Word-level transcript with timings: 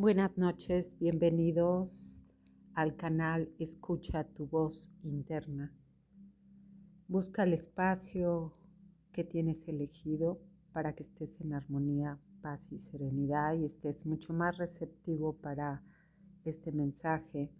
Buenas 0.00 0.38
noches, 0.38 0.96
bienvenidos 0.98 2.24
al 2.72 2.96
canal 2.96 3.52
Escucha 3.58 4.24
tu 4.24 4.46
voz 4.46 4.90
interna. 5.02 5.74
Busca 7.06 7.42
el 7.42 7.52
espacio 7.52 8.56
que 9.12 9.24
tienes 9.24 9.68
elegido 9.68 10.40
para 10.72 10.94
que 10.94 11.02
estés 11.02 11.38
en 11.42 11.52
armonía, 11.52 12.18
paz 12.40 12.72
y 12.72 12.78
serenidad 12.78 13.52
y 13.52 13.66
estés 13.66 14.06
mucho 14.06 14.32
más 14.32 14.56
receptivo 14.56 15.34
para 15.34 15.82
este 16.46 16.72
mensaje 16.72 17.52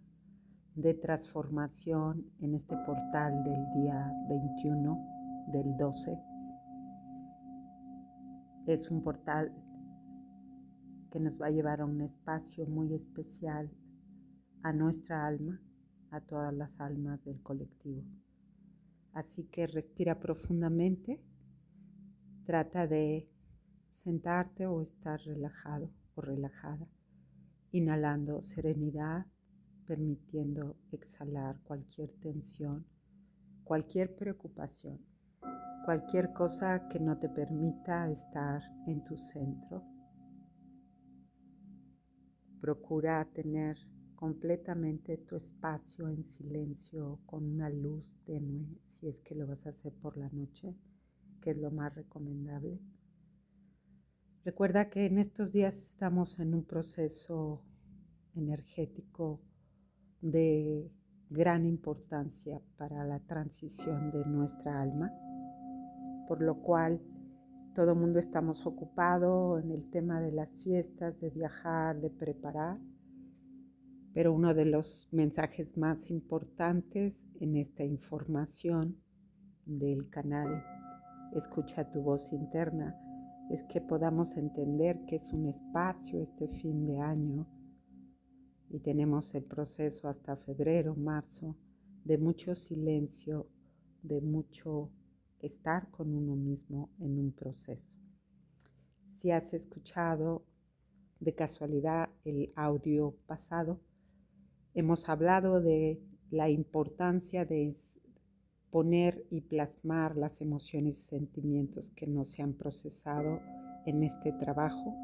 de 0.73 0.95
transformación 0.95 2.25
en 2.39 2.55
este 2.55 2.75
portal 2.87 3.43
del 3.43 3.83
día 3.83 4.11
21 4.27 5.45
del 5.53 5.77
12. 5.77 6.17
Es 8.65 8.89
un 8.89 9.03
portal 9.03 9.53
que 11.11 11.19
nos 11.19 11.39
va 11.39 11.47
a 11.47 11.51
llevar 11.51 11.81
a 11.81 11.85
un 11.85 12.01
espacio 12.01 12.65
muy 12.65 12.93
especial 12.93 13.69
a 14.63 14.71
nuestra 14.71 15.27
alma, 15.27 15.61
a 16.09 16.21
todas 16.21 16.53
las 16.53 16.79
almas 16.79 17.25
del 17.25 17.41
colectivo. 17.41 18.03
Así 19.11 19.43
que 19.43 19.67
respira 19.67 20.19
profundamente, 20.19 21.21
trata 22.45 22.87
de 22.87 23.29
sentarte 23.89 24.65
o 24.67 24.81
estar 24.81 25.19
relajado 25.21 25.91
o 26.15 26.21
relajada, 26.21 26.87
inhalando 27.71 28.41
serenidad, 28.41 29.25
permitiendo 29.85 30.77
exhalar 30.91 31.59
cualquier 31.63 32.13
tensión, 32.21 32.87
cualquier 33.65 34.15
preocupación, 34.15 35.05
cualquier 35.83 36.31
cosa 36.31 36.87
que 36.87 37.01
no 37.01 37.17
te 37.19 37.27
permita 37.27 38.09
estar 38.09 38.61
en 38.87 39.03
tu 39.03 39.17
centro 39.17 39.90
Procura 42.61 43.27
tener 43.33 43.75
completamente 44.15 45.17
tu 45.17 45.35
espacio 45.35 46.07
en 46.09 46.23
silencio 46.23 47.19
con 47.25 47.43
una 47.43 47.71
luz 47.71 48.19
tenue 48.23 48.77
si 48.81 49.07
es 49.07 49.19
que 49.19 49.33
lo 49.33 49.47
vas 49.47 49.65
a 49.65 49.69
hacer 49.69 49.93
por 49.95 50.15
la 50.15 50.29
noche, 50.29 50.77
que 51.41 51.49
es 51.49 51.57
lo 51.57 51.71
más 51.71 51.95
recomendable. 51.95 52.79
Recuerda 54.45 54.91
que 54.91 55.07
en 55.07 55.17
estos 55.17 55.51
días 55.51 55.75
estamos 55.75 56.39
en 56.39 56.53
un 56.53 56.63
proceso 56.63 57.63
energético 58.35 59.41
de 60.21 60.91
gran 61.31 61.65
importancia 61.65 62.61
para 62.77 63.03
la 63.05 63.19
transición 63.21 64.11
de 64.11 64.23
nuestra 64.25 64.81
alma, 64.81 65.11
por 66.27 66.43
lo 66.43 66.61
cual 66.61 67.01
todo 67.73 67.91
el 67.91 67.99
mundo 67.99 68.19
estamos 68.19 68.65
ocupados 68.65 69.63
en 69.63 69.71
el 69.71 69.89
tema 69.89 70.19
de 70.21 70.31
las 70.31 70.57
fiestas, 70.57 71.19
de 71.21 71.29
viajar, 71.29 71.99
de 72.01 72.09
preparar. 72.09 72.77
Pero 74.13 74.33
uno 74.33 74.53
de 74.53 74.65
los 74.65 75.07
mensajes 75.11 75.77
más 75.77 76.09
importantes 76.09 77.27
en 77.39 77.55
esta 77.55 77.83
información 77.83 78.97
del 79.65 80.09
canal 80.09 80.63
Escucha 81.31 81.89
tu 81.89 82.01
voz 82.01 82.33
interna 82.33 82.93
es 83.49 83.63
que 83.63 83.79
podamos 83.79 84.35
entender 84.35 85.05
que 85.05 85.15
es 85.15 85.31
un 85.31 85.47
espacio 85.47 86.21
este 86.21 86.49
fin 86.49 86.85
de 86.85 86.99
año 86.99 87.47
y 88.69 88.81
tenemos 88.81 89.33
el 89.33 89.45
proceso 89.45 90.09
hasta 90.09 90.35
febrero, 90.35 90.93
marzo, 90.93 91.55
de 92.03 92.17
mucho 92.17 92.53
silencio, 92.53 93.47
de 94.03 94.19
mucho 94.19 94.91
estar 95.41 95.89
con 95.91 96.13
uno 96.13 96.35
mismo 96.35 96.89
en 96.99 97.19
un 97.19 97.31
proceso. 97.31 97.95
Si 99.05 99.31
has 99.31 99.53
escuchado 99.53 100.45
de 101.19 101.35
casualidad 101.35 102.09
el 102.25 102.51
audio 102.55 103.15
pasado, 103.27 103.79
hemos 104.73 105.09
hablado 105.09 105.61
de 105.61 106.01
la 106.29 106.49
importancia 106.49 107.45
de 107.45 107.75
poner 108.71 109.25
y 109.29 109.41
plasmar 109.41 110.15
las 110.15 110.41
emociones 110.41 110.97
y 110.97 111.01
sentimientos 111.01 111.91
que 111.91 112.07
no 112.07 112.23
se 112.23 112.41
han 112.41 112.53
procesado 112.53 113.41
en 113.85 114.03
este 114.03 114.31
trabajo 114.31 114.95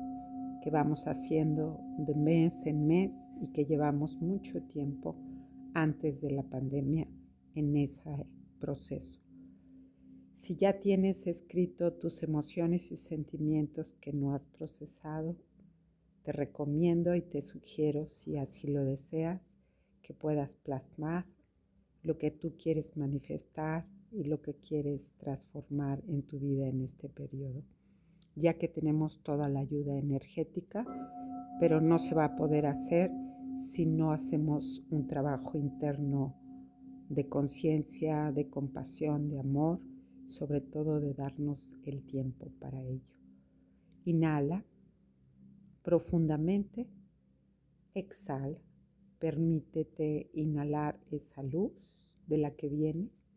que 0.63 0.71
vamos 0.71 1.05
haciendo 1.05 1.79
de 1.99 2.15
mes 2.15 2.65
en 2.65 2.87
mes 2.87 3.13
y 3.41 3.51
que 3.51 3.65
llevamos 3.65 4.19
mucho 4.21 4.61
tiempo 4.63 5.15
antes 5.73 6.21
de 6.21 6.31
la 6.31 6.43
pandemia 6.43 7.07
en 7.55 7.75
ese 7.75 8.25
proceso. 8.59 9.26
Si 10.37 10.55
ya 10.55 10.79
tienes 10.79 11.25
escrito 11.25 11.93
tus 11.93 12.21
emociones 12.21 12.91
y 12.91 12.95
sentimientos 12.95 13.93
que 13.93 14.13
no 14.13 14.33
has 14.33 14.45
procesado, 14.45 15.35
te 16.21 16.31
recomiendo 16.31 17.15
y 17.15 17.21
te 17.21 17.41
sugiero, 17.41 18.05
si 18.05 18.37
así 18.37 18.67
lo 18.67 18.85
deseas, 18.85 19.57
que 20.03 20.13
puedas 20.13 20.55
plasmar 20.55 21.25
lo 22.03 22.19
que 22.19 22.29
tú 22.29 22.55
quieres 22.55 22.95
manifestar 22.95 23.87
y 24.11 24.25
lo 24.25 24.41
que 24.43 24.53
quieres 24.53 25.15
transformar 25.17 26.03
en 26.07 26.21
tu 26.21 26.39
vida 26.39 26.67
en 26.67 26.81
este 26.81 27.09
periodo, 27.09 27.63
ya 28.35 28.53
que 28.53 28.67
tenemos 28.67 29.23
toda 29.23 29.49
la 29.49 29.61
ayuda 29.61 29.97
energética, 29.97 30.85
pero 31.59 31.81
no 31.81 31.97
se 31.97 32.13
va 32.13 32.25
a 32.25 32.35
poder 32.35 32.67
hacer 32.67 33.09
si 33.55 33.87
no 33.87 34.11
hacemos 34.11 34.83
un 34.91 35.07
trabajo 35.07 35.57
interno 35.57 36.35
de 37.09 37.27
conciencia, 37.27 38.31
de 38.31 38.49
compasión, 38.49 39.29
de 39.29 39.39
amor 39.39 39.81
sobre 40.27 40.61
todo 40.61 40.99
de 40.99 41.13
darnos 41.13 41.73
el 41.83 42.03
tiempo 42.05 42.51
para 42.59 42.81
ello. 42.81 43.07
Inhala 44.05 44.65
profundamente, 45.81 46.87
exhala, 47.93 48.59
permítete 49.19 50.29
inhalar 50.33 50.99
esa 51.11 51.41
luz 51.43 52.19
de 52.27 52.37
la 52.37 52.51
que 52.55 52.67
vienes 52.67 53.29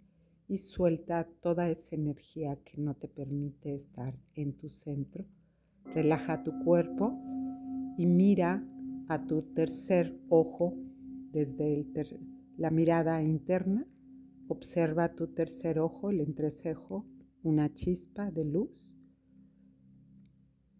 y 0.48 0.58
suelta 0.58 1.28
toda 1.40 1.70
esa 1.70 1.94
energía 1.94 2.56
que 2.56 2.76
no 2.76 2.94
te 2.94 3.06
permite 3.06 3.72
estar 3.72 4.18
en 4.34 4.52
tu 4.54 4.68
centro. 4.68 5.24
Relaja 5.94 6.42
tu 6.42 6.52
cuerpo 6.64 7.16
y 7.96 8.06
mira 8.06 8.64
a 9.08 9.24
tu 9.26 9.42
tercer 9.54 10.18
ojo 10.28 10.74
desde 11.30 11.86
la 12.56 12.70
mirada 12.70 13.22
interna 13.22 13.86
Observa 14.50 15.14
tu 15.14 15.28
tercer 15.28 15.78
ojo, 15.78 16.10
el 16.10 16.18
entrecejo, 16.18 17.06
una 17.44 17.72
chispa 17.72 18.32
de 18.32 18.44
luz. 18.44 18.96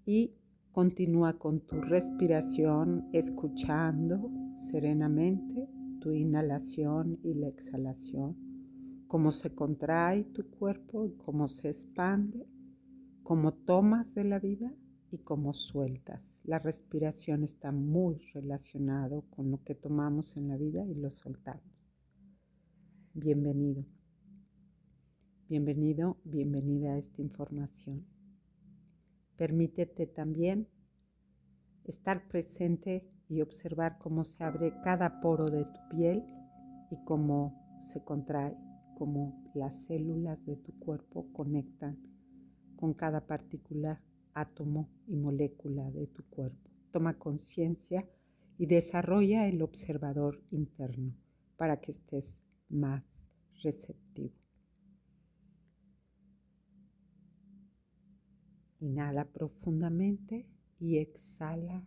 Y 0.05 0.35
continúa 0.73 1.39
con 1.39 1.61
tu 1.61 1.81
respiración 1.81 3.09
escuchando 3.13 4.29
serenamente 4.57 5.69
tu 6.01 6.11
inhalación 6.11 7.21
y 7.23 7.35
la 7.35 7.47
exhalación, 7.47 8.37
cómo 9.07 9.31
se 9.31 9.55
contrae 9.55 10.25
tu 10.25 10.51
cuerpo 10.51 11.07
y 11.07 11.13
cómo 11.13 11.47
se 11.47 11.69
expande, 11.69 12.49
cómo 13.23 13.55
tomas 13.55 14.17
de 14.17 14.25
la 14.25 14.41
vida 14.41 14.75
y 15.13 15.19
cómo 15.19 15.53
sueltas. 15.53 16.41
La 16.43 16.59
respiración 16.59 17.45
está 17.45 17.71
muy 17.71 18.17
relacionado 18.35 19.23
con 19.31 19.53
lo 19.53 19.63
que 19.63 19.77
tomamos 19.77 20.37
en 20.37 20.49
la 20.49 20.57
vida 20.57 20.85
y 20.85 20.97
lo 20.97 21.13
soltamos 21.13 21.70
bienvenido. 23.15 23.84
Bienvenido, 25.48 26.16
bienvenida 26.25 26.93
a 26.93 26.98
esta 26.98 27.21
información. 27.21 28.06
Permítete 29.37 30.06
también 30.06 30.69
estar 31.84 32.28
presente 32.28 33.10
y 33.28 33.41
observar 33.41 33.98
cómo 33.98 34.22
se 34.22 34.43
abre 34.44 34.72
cada 34.84 35.21
poro 35.21 35.47
de 35.47 35.65
tu 35.65 35.97
piel 35.97 36.22
y 36.91 37.04
cómo 37.04 37.81
se 37.82 38.04
contrae, 38.04 38.56
cómo 38.97 39.42
las 39.54 39.87
células 39.87 40.47
de 40.47 40.56
tu 40.56 40.78
cuerpo 40.78 41.27
conectan 41.32 41.98
con 42.77 42.94
cada 42.94 43.27
partícula, 43.27 44.00
átomo 44.34 44.88
y 45.09 45.16
molécula 45.16 45.91
de 45.91 46.06
tu 46.06 46.22
cuerpo. 46.27 46.71
Toma 46.92 47.19
conciencia 47.19 48.09
y 48.56 48.66
desarrolla 48.66 49.48
el 49.48 49.63
observador 49.63 50.42
interno 50.51 51.16
para 51.56 51.80
que 51.80 51.91
estés 51.91 52.41
más 52.71 53.28
receptivo. 53.63 54.34
Inhala 58.81 59.27
profundamente 59.27 60.49
y 60.78 60.99
exhala 60.99 61.87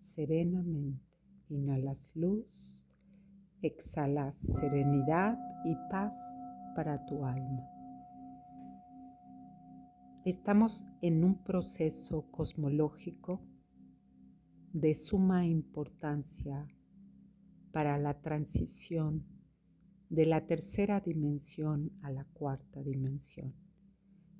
serenamente. 0.00 1.06
Inhalas 1.50 2.10
luz, 2.14 2.84
exhalas 3.62 4.36
serenidad 4.36 5.38
y 5.64 5.74
paz 5.90 6.14
para 6.74 7.06
tu 7.06 7.24
alma. 7.24 7.68
Estamos 10.24 10.84
en 11.00 11.24
un 11.24 11.42
proceso 11.42 12.30
cosmológico 12.30 13.40
de 14.72 14.94
suma 14.94 15.46
importancia 15.46 16.68
para 17.72 17.96
la 17.96 18.20
transición 18.20 19.24
de 20.10 20.26
la 20.26 20.46
tercera 20.46 21.00
dimensión 21.00 21.92
a 22.02 22.10
la 22.10 22.24
cuarta 22.24 22.82
dimensión. 22.82 23.54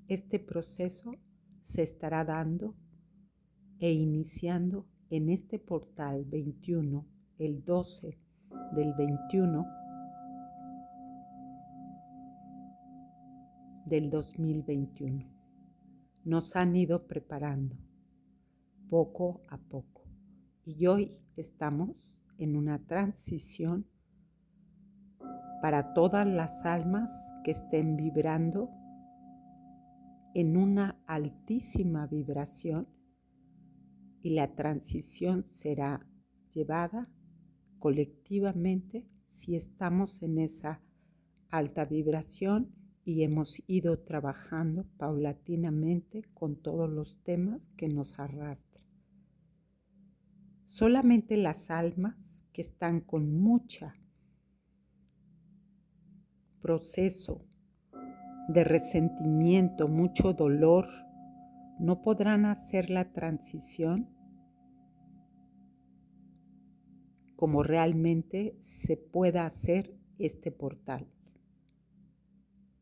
Este 0.08 0.38
proceso 0.38 1.12
se 1.62 1.82
estará 1.82 2.24
dando 2.24 2.74
e 3.78 3.92
iniciando 3.92 4.86
en 5.10 5.28
este 5.28 5.58
portal 5.58 6.24
21, 6.24 7.06
el 7.38 7.64
12 7.64 8.18
del 8.74 8.94
21 8.94 9.66
del 13.86 14.10
2021. 14.10 15.30
Nos 16.24 16.56
han 16.56 16.76
ido 16.76 17.06
preparando 17.06 17.76
poco 18.88 19.42
a 19.48 19.58
poco 19.58 20.04
y 20.64 20.86
hoy 20.86 21.20
estamos 21.36 22.22
en 22.38 22.56
una 22.56 22.78
transición 22.86 23.86
para 25.60 25.92
todas 25.92 26.26
las 26.26 26.64
almas 26.64 27.10
que 27.42 27.50
estén 27.50 27.96
vibrando 27.96 28.70
en 30.34 30.56
una 30.56 31.00
altísima 31.06 32.06
vibración 32.06 32.88
y 34.22 34.30
la 34.30 34.54
transición 34.54 35.44
será 35.44 36.06
llevada 36.52 37.08
colectivamente 37.78 39.06
si 39.26 39.56
estamos 39.56 40.22
en 40.22 40.38
esa 40.38 40.80
alta 41.50 41.84
vibración 41.84 42.72
y 43.04 43.22
hemos 43.22 43.62
ido 43.66 43.98
trabajando 44.00 44.84
paulatinamente 44.98 46.24
con 46.34 46.56
todos 46.56 46.90
los 46.90 47.22
temas 47.22 47.68
que 47.76 47.88
nos 47.88 48.18
arrastran. 48.18 48.84
Solamente 50.64 51.36
las 51.36 51.70
almas 51.70 52.44
que 52.52 52.60
están 52.60 53.00
con 53.00 53.40
mucha 53.40 53.94
proceso 56.60 57.44
de 58.48 58.64
resentimiento, 58.64 59.88
mucho 59.88 60.32
dolor, 60.32 60.86
no 61.78 62.02
podrán 62.02 62.46
hacer 62.46 62.90
la 62.90 63.12
transición 63.12 64.08
como 67.36 67.62
realmente 67.62 68.56
se 68.58 68.96
pueda 68.96 69.46
hacer 69.46 69.94
este 70.18 70.50
portal. 70.50 71.06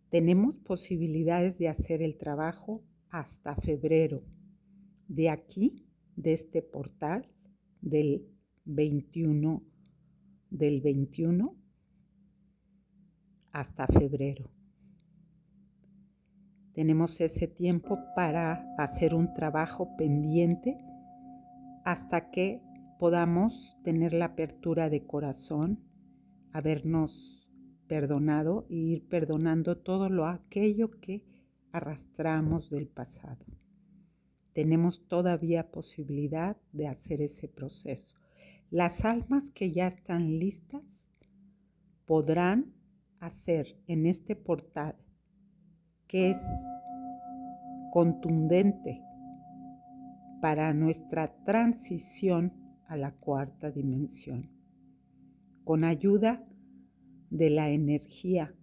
Tenemos 0.09 0.59
posibilidades 0.59 1.59
de 1.59 1.69
hacer 1.69 2.01
el 2.01 2.17
trabajo 2.17 2.83
hasta 3.11 3.55
febrero. 3.55 4.23
De 5.09 5.29
aquí, 5.29 5.87
de 6.17 6.33
este 6.33 6.63
portal 6.63 7.29
del 7.83 8.27
21 8.65 9.63
del 10.51 10.81
21 10.81 11.55
hasta 13.57 13.87
febrero. 13.87 14.51
Tenemos 16.75 17.23
ese 17.23 17.49
tiempo 17.49 17.99
para 18.15 18.67
hacer 18.77 19.15
un 19.15 19.33
trabajo 19.33 19.97
pendiente 19.97 20.77
hasta 21.83 22.31
que 22.31 22.61
podamos 22.99 23.79
tener 23.83 24.13
la 24.13 24.27
apertura 24.27 24.91
de 24.91 25.07
corazón, 25.07 25.83
habernos 26.53 27.49
perdonado 27.87 28.67
e 28.69 28.75
ir 28.75 29.09
perdonando 29.09 29.79
todo 29.79 30.11
lo 30.11 30.27
aquello 30.27 30.91
que 31.01 31.25
arrastramos 31.73 32.69
del 32.69 32.89
pasado. 32.89 33.47
Tenemos 34.53 35.09
todavía 35.09 35.71
posibilidad 35.71 36.59
de 36.73 36.89
hacer 36.89 37.23
ese 37.23 37.49
proceso. 37.49 38.15
Las 38.71 39.07
almas 39.07 39.51
que 39.51 39.73
ya 39.73 39.87
están 39.87 40.39
listas 40.39 41.15
podrán 42.05 42.76
hacer 43.21 43.79
en 43.87 44.07
este 44.07 44.37
portal 44.37 44.97
que 46.07 46.31
es 46.31 46.39
contundente 47.91 49.03
para 50.41 50.73
nuestra 50.75 51.29
transición 51.45 52.53
a 52.87 52.97
la 52.97 53.13
cuarta 53.13 53.71
dimensión. 53.71 54.51
Con 55.65 55.83
ayuda 55.83 56.47
de 57.31 57.51
la 57.51 57.71
energía 57.71 58.55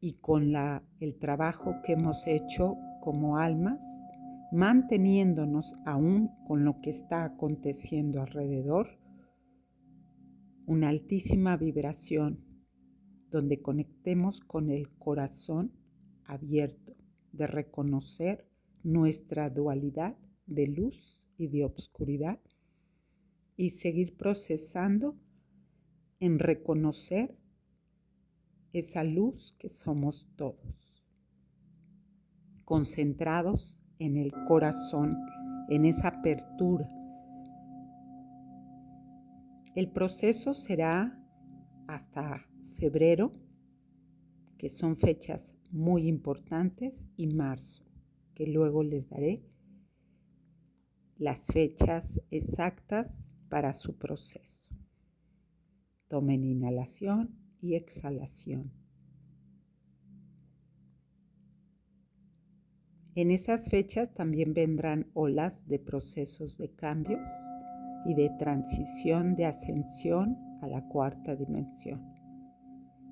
y 0.00 0.14
con 0.14 0.54
el 1.00 1.18
trabajo 1.18 1.82
que 1.84 1.92
hemos 1.92 2.26
hecho 2.26 2.76
como 3.00 3.36
almas, 3.36 3.84
manteniéndonos 4.52 5.76
aún 5.84 6.30
con 6.46 6.64
lo 6.64 6.80
que 6.80 6.90
está 6.90 7.24
aconteciendo 7.24 8.22
alrededor, 8.22 8.99
una 10.70 10.88
altísima 10.88 11.56
vibración 11.56 12.44
donde 13.28 13.60
conectemos 13.60 14.40
con 14.40 14.70
el 14.70 14.88
corazón 14.98 15.72
abierto 16.24 16.94
de 17.32 17.48
reconocer 17.48 18.48
nuestra 18.84 19.50
dualidad 19.50 20.16
de 20.46 20.68
luz 20.68 21.28
y 21.36 21.48
de 21.48 21.64
obscuridad 21.64 22.38
y 23.56 23.70
seguir 23.70 24.16
procesando 24.16 25.16
en 26.20 26.38
reconocer 26.38 27.36
esa 28.72 29.02
luz 29.02 29.56
que 29.58 29.68
somos 29.68 30.28
todos, 30.36 31.02
concentrados 32.64 33.82
en 33.98 34.16
el 34.16 34.32
corazón, 34.46 35.16
en 35.68 35.84
esa 35.84 36.06
apertura. 36.06 36.88
El 39.76 39.92
proceso 39.92 40.52
será 40.52 41.16
hasta 41.86 42.44
febrero, 42.72 43.32
que 44.58 44.68
son 44.68 44.96
fechas 44.96 45.54
muy 45.70 46.08
importantes, 46.08 47.06
y 47.16 47.28
marzo, 47.28 47.84
que 48.34 48.48
luego 48.48 48.82
les 48.82 49.08
daré 49.08 49.44
las 51.18 51.46
fechas 51.46 52.20
exactas 52.30 53.36
para 53.48 53.72
su 53.72 53.96
proceso. 53.96 54.74
Tomen 56.08 56.44
inhalación 56.44 57.38
y 57.60 57.76
exhalación. 57.76 58.72
En 63.14 63.30
esas 63.30 63.68
fechas 63.68 64.14
también 64.14 64.52
vendrán 64.52 65.10
olas 65.14 65.68
de 65.68 65.78
procesos 65.78 66.58
de 66.58 66.74
cambios 66.74 67.28
y 68.06 68.14
de 68.14 68.30
transición 68.38 69.34
de 69.34 69.46
ascensión 69.46 70.36
a 70.62 70.66
la 70.66 70.86
cuarta 70.88 71.36
dimensión. 71.36 72.00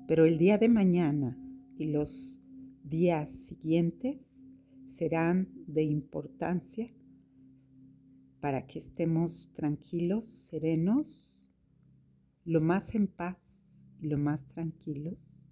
Pero 0.07 0.25
el 0.25 0.37
día 0.37 0.57
de 0.57 0.69
mañana 0.69 1.37
y 1.77 1.85
los 1.85 2.41
días 2.83 3.29
siguientes 3.29 4.47
serán 4.85 5.49
de 5.67 5.83
importancia 5.83 6.91
para 8.39 8.65
que 8.65 8.79
estemos 8.79 9.51
tranquilos, 9.53 10.25
serenos, 10.25 11.47
lo 12.45 12.61
más 12.61 12.95
en 12.95 13.07
paz 13.07 13.85
y 14.01 14.07
lo 14.07 14.17
más 14.17 14.47
tranquilos 14.47 15.49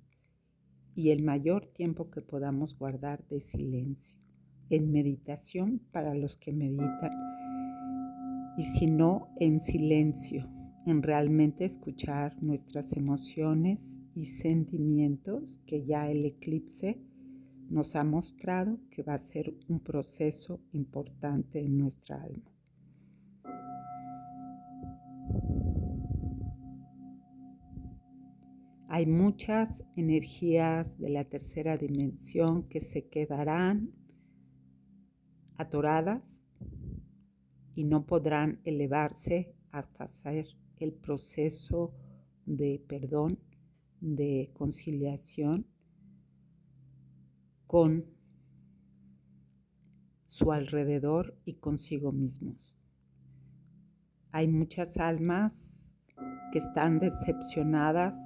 y 0.95 1.11
el 1.11 1.21
mayor 1.21 1.67
tiempo 1.67 2.09
que 2.09 2.21
podamos 2.21 2.75
guardar 2.75 3.27
de 3.27 3.39
silencio, 3.39 4.17
en 4.71 4.91
meditación 4.91 5.79
para 5.91 6.15
los 6.15 6.37
que 6.37 6.51
meditan 6.51 7.36
y 8.57 8.63
si 8.63 8.87
no, 8.87 9.29
en 9.39 9.59
silencio, 9.59 10.49
en 10.87 11.03
realmente 11.03 11.63
escuchar 11.63 12.41
nuestras 12.41 12.91
emociones 12.93 14.01
y 14.15 14.25
sentimientos 14.25 15.61
que 15.67 15.85
ya 15.85 16.09
el 16.09 16.25
eclipse 16.25 16.99
nos 17.69 17.95
ha 17.95 18.03
mostrado 18.03 18.79
que 18.89 19.03
va 19.03 19.13
a 19.13 19.19
ser 19.19 19.53
un 19.67 19.79
proceso 19.79 20.59
importante 20.71 21.59
en 21.59 21.77
nuestra 21.77 22.23
alma. 22.23 22.51
Hay 28.89 29.05
muchas 29.05 29.83
energías 29.95 30.97
de 30.97 31.09
la 31.09 31.25
tercera 31.25 31.77
dimensión 31.77 32.67
que 32.69 32.79
se 32.79 33.07
quedarán 33.07 33.91
atoradas 35.57 36.49
y 37.77 37.83
no 37.83 38.07
podrán 38.07 38.59
elevarse 38.63 39.53
hasta 39.69 40.05
hacer 40.05 40.47
el 40.79 40.93
proceso 40.93 41.93
de 42.47 42.83
perdón, 42.87 43.37
de 44.01 44.49
conciliación 44.55 45.67
con 47.67 48.05
su 50.25 50.51
alrededor 50.51 51.37
y 51.45 51.57
consigo 51.57 52.11
mismos. 52.11 52.75
Hay 54.31 54.47
muchas 54.47 54.97
almas 54.97 56.07
que 56.51 56.57
están 56.57 56.97
decepcionadas 56.97 58.17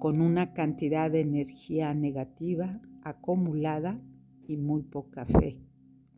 con 0.00 0.20
una 0.20 0.52
cantidad 0.52 1.10
de 1.10 1.20
energía 1.20 1.94
negativa 1.94 2.78
acumulada 3.04 3.98
y 4.46 4.58
muy 4.58 4.82
poca 4.82 5.24
fe, 5.24 5.62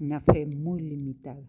una 0.00 0.20
fe 0.20 0.44
muy 0.44 0.80
limitada. 0.80 1.46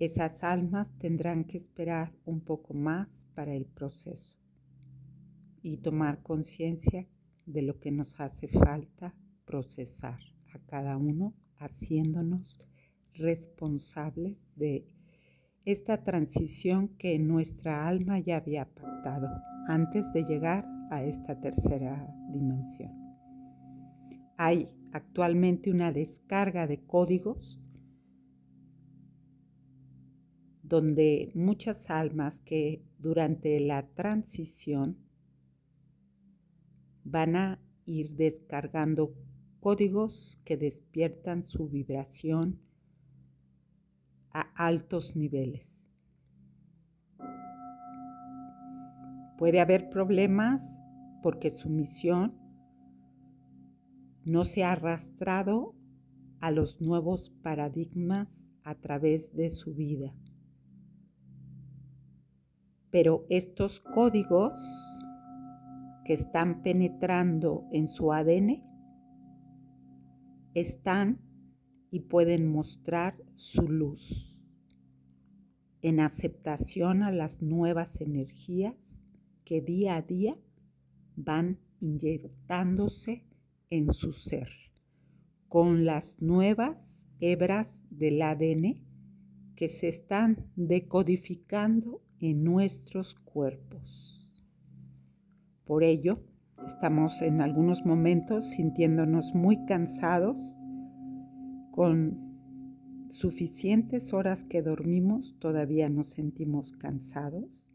Esas 0.00 0.42
almas 0.44 0.96
tendrán 0.96 1.44
que 1.44 1.58
esperar 1.58 2.10
un 2.24 2.40
poco 2.40 2.72
más 2.72 3.26
para 3.34 3.52
el 3.52 3.66
proceso 3.66 4.38
y 5.60 5.76
tomar 5.76 6.22
conciencia 6.22 7.06
de 7.44 7.60
lo 7.60 7.78
que 7.78 7.90
nos 7.90 8.18
hace 8.18 8.48
falta 8.48 9.14
procesar 9.44 10.18
a 10.54 10.58
cada 10.60 10.96
uno 10.96 11.34
haciéndonos 11.58 12.62
responsables 13.12 14.48
de 14.56 14.86
esta 15.66 16.02
transición 16.02 16.88
que 16.96 17.18
nuestra 17.18 17.86
alma 17.86 18.18
ya 18.20 18.38
había 18.38 18.64
pactado 18.64 19.28
antes 19.68 20.10
de 20.14 20.24
llegar 20.24 20.64
a 20.90 21.04
esta 21.04 21.38
tercera 21.42 22.08
dimensión. 22.32 22.90
Hay 24.38 24.70
actualmente 24.92 25.70
una 25.70 25.92
descarga 25.92 26.66
de 26.66 26.80
códigos 26.86 27.60
donde 30.70 31.32
muchas 31.34 31.90
almas 31.90 32.40
que 32.40 32.84
durante 33.00 33.58
la 33.58 33.88
transición 33.88 34.98
van 37.02 37.34
a 37.34 37.60
ir 37.86 38.12
descargando 38.12 39.12
códigos 39.58 40.40
que 40.44 40.56
despiertan 40.56 41.42
su 41.42 41.68
vibración 41.68 42.60
a 44.30 44.42
altos 44.54 45.16
niveles. 45.16 45.88
Puede 49.38 49.60
haber 49.60 49.90
problemas 49.90 50.78
porque 51.20 51.50
su 51.50 51.68
misión 51.68 52.38
no 54.24 54.44
se 54.44 54.62
ha 54.62 54.70
arrastrado 54.70 55.74
a 56.38 56.52
los 56.52 56.80
nuevos 56.80 57.30
paradigmas 57.42 58.52
a 58.62 58.76
través 58.76 59.34
de 59.34 59.50
su 59.50 59.74
vida. 59.74 60.14
Pero 62.90 63.26
estos 63.28 63.80
códigos 63.80 64.60
que 66.04 66.12
están 66.14 66.62
penetrando 66.62 67.68
en 67.72 67.86
su 67.86 68.12
ADN 68.12 68.64
están 70.54 71.20
y 71.90 72.00
pueden 72.00 72.50
mostrar 72.50 73.16
su 73.34 73.68
luz 73.68 74.40
en 75.82 76.00
aceptación 76.00 77.02
a 77.02 77.10
las 77.10 77.42
nuevas 77.42 78.00
energías 78.00 79.08
que 79.44 79.60
día 79.60 79.96
a 79.96 80.02
día 80.02 80.36
van 81.16 81.58
inyectándose 81.80 83.24
en 83.70 83.90
su 83.90 84.12
ser. 84.12 84.48
Con 85.48 85.84
las 85.84 86.20
nuevas 86.20 87.08
hebras 87.18 87.84
del 87.90 88.22
ADN 88.22 88.84
que 89.56 89.68
se 89.68 89.88
están 89.88 90.50
decodificando 90.56 92.02
en 92.20 92.44
nuestros 92.44 93.14
cuerpos. 93.14 94.46
Por 95.64 95.82
ello, 95.84 96.20
estamos 96.66 97.22
en 97.22 97.40
algunos 97.40 97.84
momentos 97.86 98.50
sintiéndonos 98.50 99.34
muy 99.34 99.64
cansados 99.66 100.56
con 101.70 102.30
suficientes 103.08 104.12
horas 104.12 104.44
que 104.44 104.62
dormimos 104.62 105.36
todavía 105.38 105.88
nos 105.88 106.10
sentimos 106.10 106.72
cansados. 106.72 107.70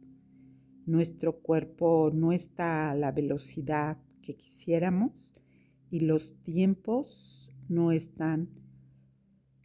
Nuestro 0.85 1.39
cuerpo 1.39 2.11
no 2.13 2.31
está 2.31 2.91
a 2.91 2.95
la 2.95 3.11
velocidad 3.11 3.97
que 4.21 4.35
quisiéramos 4.35 5.33
y 5.89 6.01
los 6.01 6.35
tiempos 6.43 7.51
no 7.67 7.91
están, 7.91 8.49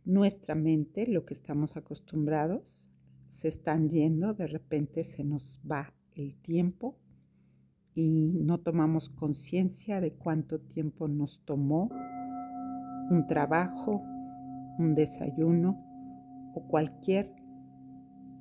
nuestra 0.04 0.54
mente, 0.54 1.06
lo 1.06 1.24
que 1.24 1.34
estamos 1.34 1.76
acostumbrados, 1.76 2.89
se 3.30 3.48
están 3.48 3.88
yendo, 3.88 4.34
de 4.34 4.46
repente 4.46 5.04
se 5.04 5.24
nos 5.24 5.60
va 5.68 5.94
el 6.14 6.34
tiempo 6.42 6.98
y 7.94 8.32
no 8.34 8.58
tomamos 8.58 9.08
conciencia 9.08 10.00
de 10.00 10.12
cuánto 10.12 10.60
tiempo 10.60 11.08
nos 11.08 11.40
tomó 11.44 11.90
un 13.10 13.26
trabajo, 13.26 14.02
un 14.78 14.94
desayuno 14.94 15.82
o 16.54 16.66
cualquier 16.68 17.32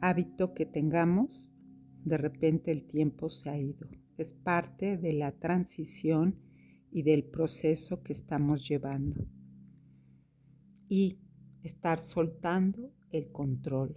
hábito 0.02 0.54
que 0.54 0.66
tengamos, 0.66 1.52
de 2.04 2.18
repente 2.18 2.72
el 2.72 2.86
tiempo 2.86 3.30
se 3.30 3.50
ha 3.50 3.58
ido. 3.58 3.88
Es 4.18 4.34
parte 4.34 4.98
de 4.98 5.14
la 5.14 5.32
transición 5.32 6.36
y 6.92 7.04
del 7.04 7.24
proceso 7.24 8.02
que 8.02 8.14
estamos 8.14 8.68
llevando. 8.68 9.28
Y 10.88 11.20
estar 11.64 12.00
soltando 12.00 12.92
el 13.12 13.32
control. 13.32 13.96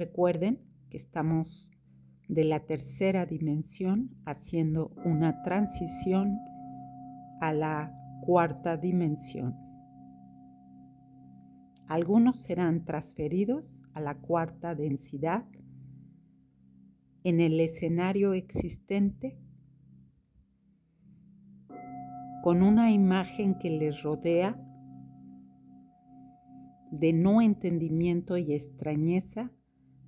Recuerden 0.00 0.58
que 0.88 0.96
estamos 0.96 1.70
de 2.26 2.44
la 2.44 2.60
tercera 2.60 3.26
dimensión 3.26 4.16
haciendo 4.24 4.94
una 5.04 5.42
transición 5.42 6.38
a 7.42 7.52
la 7.52 7.92
cuarta 8.22 8.78
dimensión. 8.78 9.54
Algunos 11.86 12.40
serán 12.40 12.86
transferidos 12.86 13.84
a 13.92 14.00
la 14.00 14.14
cuarta 14.14 14.74
densidad 14.74 15.44
en 17.22 17.38
el 17.38 17.60
escenario 17.60 18.32
existente 18.32 19.38
con 22.42 22.62
una 22.62 22.90
imagen 22.90 23.58
que 23.58 23.68
les 23.68 24.02
rodea 24.02 24.58
de 26.90 27.12
no 27.12 27.42
entendimiento 27.42 28.38
y 28.38 28.54
extrañeza 28.54 29.52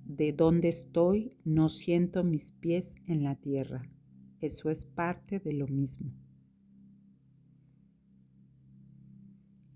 de 0.05 0.33
dónde 0.33 0.69
estoy, 0.69 1.33
no 1.45 1.69
siento 1.69 2.23
mis 2.23 2.51
pies 2.51 2.95
en 3.07 3.23
la 3.23 3.35
tierra. 3.35 3.89
Eso 4.41 4.69
es 4.69 4.85
parte 4.85 5.39
de 5.39 5.53
lo 5.53 5.67
mismo. 5.67 6.13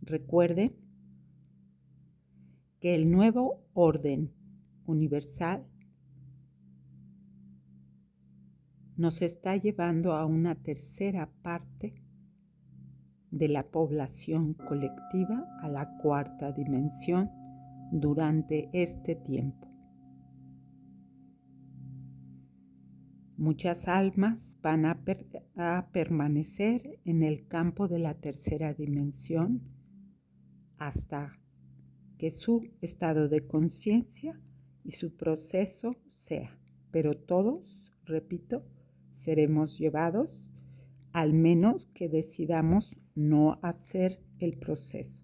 Recuerden 0.01 0.75
que 2.79 2.95
el 2.95 3.09
nuevo 3.09 3.65
orden 3.73 4.31
universal 4.85 5.65
nos 8.95 9.21
está 9.21 9.55
llevando 9.55 10.13
a 10.13 10.25
una 10.25 10.55
tercera 10.55 11.29
parte 11.41 12.01
de 13.31 13.47
la 13.47 13.69
población 13.69 14.53
colectiva 14.53 15.45
a 15.61 15.69
la 15.69 15.97
cuarta 15.97 16.51
dimensión 16.51 17.29
durante 17.91 18.69
este 18.73 19.15
tiempo. 19.15 19.66
Muchas 23.37 23.87
almas 23.87 24.57
van 24.63 24.87
a, 24.87 25.89
permanecer 25.91 26.99
en 27.05 27.21
el 27.21 27.47
campo 27.47 27.87
de 27.87 27.99
la 27.99 28.15
tercera 28.15 28.73
dimensión 28.73 29.61
hasta 30.79 31.39
que 32.17 32.31
su 32.31 32.67
estado 32.81 33.29
de 33.29 33.45
conciencia 33.45 34.41
y 34.83 34.93
su 34.93 35.15
proceso 35.15 35.95
sea. 36.07 36.57
Pero 36.89 37.15
todos, 37.15 37.93
repito, 38.05 38.65
seremos 39.11 39.77
llevados 39.77 40.51
al 41.13 41.33
menos 41.33 41.85
que 41.85 42.09
decidamos 42.09 42.97
no 43.13 43.59
hacer 43.61 44.19
el 44.39 44.57
proceso. 44.57 45.21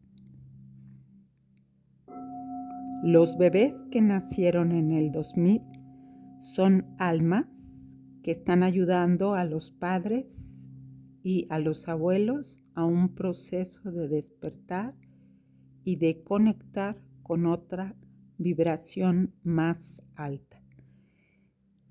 Los 3.03 3.39
bebés 3.39 3.83
que 3.89 4.01
nacieron 4.03 4.71
en 4.71 4.91
el 4.91 5.11
2000 5.11 5.63
son 6.39 6.85
almas 6.99 7.72
que 8.23 8.31
están 8.31 8.63
ayudando 8.63 9.35
a 9.35 9.43
los 9.43 9.69
padres 9.69 10.71
y 11.21 11.45
a 11.49 11.59
los 11.59 11.87
abuelos 11.87 12.63
a 12.73 12.85
un 12.85 13.13
proceso 13.13 13.91
de 13.91 14.07
despertar 14.07 14.95
y 15.83 15.97
de 15.97 16.23
conectar 16.23 17.01
con 17.21 17.45
otra 17.45 17.95
vibración 18.37 19.33
más 19.43 20.01
alta. 20.15 20.61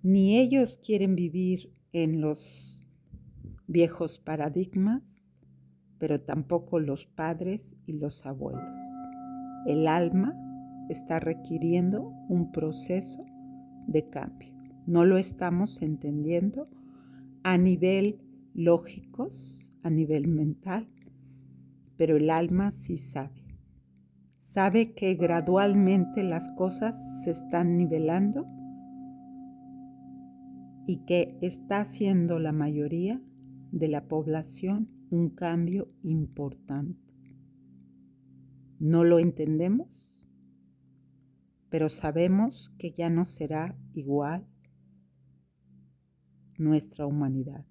Ni 0.03 0.39
ellos 0.39 0.79
quieren 0.79 1.15
vivir 1.15 1.73
en 1.93 2.21
los 2.21 2.85
viejos 3.67 4.19
paradigmas, 4.19 5.35
pero 5.99 6.21
tampoco 6.21 6.81
los 6.81 7.07
padres 7.07 7.77
y 7.87 7.93
los 7.93 8.27
abuelos. 8.27 8.79
El 9.67 9.87
alma 9.87 10.35
está 10.89 11.21
requiriendo 11.21 12.09
un 12.29 12.51
proceso 12.51 13.25
de 13.87 14.09
cambio. 14.09 14.52
No 14.87 15.05
lo 15.05 15.19
estamos 15.19 15.83
entendiendo 15.83 16.69
a 17.43 17.59
nivel 17.59 18.21
lógicos, 18.55 19.73
a 19.83 19.91
nivel 19.91 20.29
mental, 20.29 20.89
pero 21.97 22.17
el 22.17 22.31
alma 22.31 22.71
sí 22.71 22.97
sabe 22.97 23.43
sabe 24.43 24.93
que 24.93 25.15
gradualmente 25.15 26.25
las 26.25 26.51
cosas 26.53 27.23
se 27.23 27.31
están 27.31 27.77
nivelando 27.77 28.45
y 30.87 31.05
que 31.07 31.39
está 31.41 31.81
haciendo 31.81 32.41
la 32.41 32.53
mayoría 32.53 33.23
de 33.71 33.89
la 33.89 34.09
población 34.09 34.91
un 35.11 35.31
cambio 35.31 35.89
importante. 36.03 37.01
No 38.81 39.05
lo 39.05 39.21
entendemos, 39.21 40.29
pero 41.71 41.89
sabemos 41.89 42.75
que 42.79 42.91
ya 42.91 43.09
no 43.09 43.25
será 43.25 43.79
igual 43.95 44.45
nuestra 46.63 47.07
humanidad. 47.07 47.65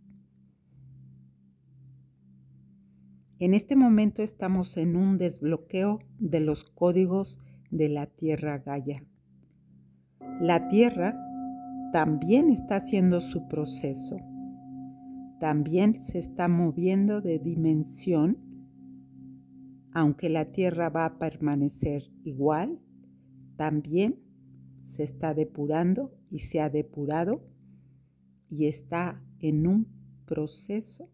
En 3.40 3.56
este 3.56 3.76
momento 3.76 4.22
estamos 4.22 4.78
en 4.78 4.96
un 4.96 5.18
desbloqueo 5.18 6.00
de 6.20 6.42
los 6.42 6.64
códigos 6.64 7.40
de 7.72 7.90
la 7.90 8.06
Tierra 8.06 8.60
Gaia. 8.60 9.04
La 10.40 10.68
Tierra 10.68 11.16
también 11.92 12.50
está 12.50 12.76
haciendo 12.76 13.20
su 13.20 13.48
proceso. 13.48 14.18
También 15.40 16.00
se 16.02 16.20
está 16.20 16.48
moviendo 16.48 17.22
de 17.22 17.40
dimensión, 17.40 18.38
aunque 19.92 20.30
la 20.30 20.52
Tierra 20.52 20.90
va 20.90 21.06
a 21.06 21.18
permanecer 21.18 22.12
igual, 22.24 22.80
también 23.58 24.20
se 24.84 25.04
está 25.04 25.34
depurando 25.34 26.14
y 26.30 26.40
se 26.40 26.62
ha 26.62 26.70
depurado 26.70 27.44
y 28.52 28.68
está 28.68 29.20
en 29.40 29.66
un 29.66 29.88
proceso 30.26 31.10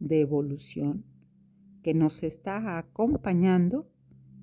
de 0.00 0.20
evolución 0.20 1.04
que 1.82 1.94
nos 1.94 2.22
está 2.22 2.76
acompañando 2.78 3.88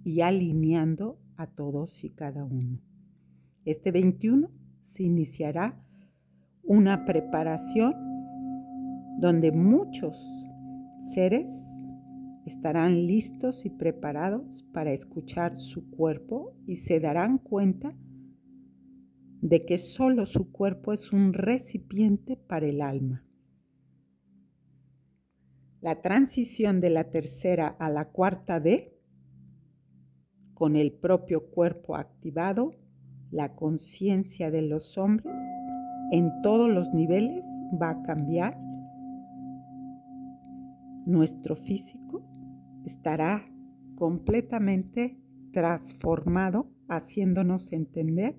y 0.03 0.21
alineando 0.21 1.19
a 1.35 1.47
todos 1.47 2.03
y 2.03 2.09
cada 2.09 2.43
uno. 2.45 2.79
Este 3.65 3.91
21 3.91 4.49
se 4.81 5.03
iniciará 5.03 5.83
una 6.63 7.05
preparación 7.05 7.93
donde 9.19 9.51
muchos 9.51 10.17
seres 10.99 11.49
estarán 12.45 13.07
listos 13.07 13.65
y 13.65 13.69
preparados 13.69 14.65
para 14.71 14.93
escuchar 14.93 15.57
su 15.57 15.89
cuerpo 15.89 16.55
y 16.65 16.77
se 16.77 16.99
darán 17.01 17.39
cuenta 17.39 17.93
de 19.41 19.65
que 19.65 19.77
solo 19.77 20.25
su 20.25 20.51
cuerpo 20.51 20.93
es 20.93 21.13
un 21.13 21.33
recipiente 21.33 22.37
para 22.37 22.65
el 22.65 22.81
alma. 22.81 23.23
La 25.81 26.01
transición 26.01 26.81
de 26.81 26.89
la 26.89 27.11
tercera 27.11 27.67
a 27.67 27.89
la 27.89 28.09
cuarta 28.09 28.59
D, 28.59 28.97
con 30.53 30.75
el 30.75 30.91
propio 30.91 31.51
cuerpo 31.51 31.95
activado, 31.95 32.71
la 33.29 33.55
conciencia 33.55 34.49
de 34.49 34.63
los 34.63 34.97
hombres 34.97 35.39
en 36.11 36.31
todos 36.41 36.69
los 36.69 36.93
niveles 36.93 37.45
va 37.79 37.91
a 37.91 38.01
cambiar. 38.01 38.57
Nuestro 41.05 41.55
físico 41.55 42.23
estará 42.85 43.45
completamente 43.95 45.21
transformado, 45.51 46.71
haciéndonos 46.87 47.71
entender 47.71 48.37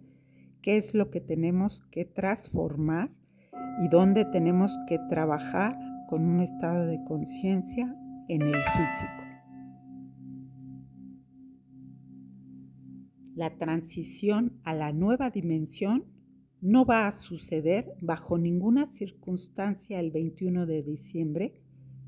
qué 0.62 0.76
es 0.76 0.94
lo 0.94 1.10
que 1.10 1.20
tenemos 1.20 1.82
que 1.90 2.04
transformar 2.04 3.10
y 3.82 3.88
dónde 3.88 4.24
tenemos 4.24 4.76
que 4.88 4.98
trabajar 5.08 5.78
con 6.08 6.22
un 6.22 6.40
estado 6.40 6.86
de 6.86 7.02
conciencia 7.04 7.94
en 8.28 8.42
el 8.42 8.54
físico. 8.54 9.28
La 13.34 13.56
transición 13.56 14.60
a 14.64 14.74
la 14.74 14.92
nueva 14.92 15.30
dimensión 15.30 16.06
no 16.60 16.84
va 16.84 17.06
a 17.06 17.12
suceder 17.12 17.92
bajo 18.00 18.36
ninguna 18.36 18.86
circunstancia 18.86 20.00
el 20.00 20.10
21 20.10 20.66
de 20.66 20.82
diciembre 20.82 21.62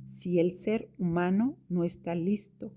si 0.07 0.41
el 0.41 0.53
ser 0.53 0.91
humano 0.99 1.57
no 1.69 1.85
está 1.85 2.17
listo. 2.17 2.75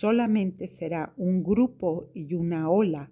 Solamente 0.00 0.68
será 0.68 1.12
un 1.16 1.42
grupo 1.42 2.08
y 2.14 2.34
una 2.34 2.70
ola, 2.70 3.10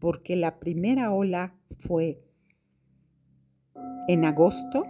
porque 0.00 0.34
la 0.34 0.58
primera 0.58 1.12
ola 1.12 1.54
fue 1.78 2.24
en 4.08 4.24
agosto 4.24 4.82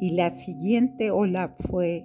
y 0.00 0.10
la 0.16 0.30
siguiente 0.30 1.12
ola 1.12 1.54
fue 1.56 2.04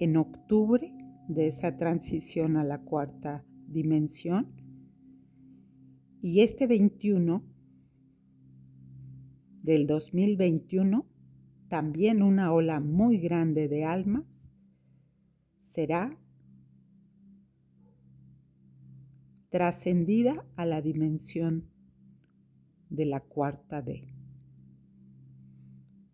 en 0.00 0.18
octubre 0.18 0.92
de 1.28 1.46
esa 1.46 1.78
transición 1.78 2.58
a 2.58 2.64
la 2.64 2.82
cuarta 2.82 3.42
dimensión. 3.66 4.52
Y 6.20 6.42
este 6.42 6.66
21 6.66 7.42
del 9.62 9.86
2021, 9.86 11.06
también 11.68 12.22
una 12.22 12.52
ola 12.52 12.80
muy 12.80 13.16
grande 13.16 13.66
de 13.66 13.86
almas, 13.86 14.52
será 15.58 16.18
trascendida 19.50 20.46
a 20.54 20.64
la 20.64 20.80
dimensión 20.80 21.68
de 22.88 23.04
la 23.04 23.20
cuarta 23.20 23.82
D. 23.82 24.14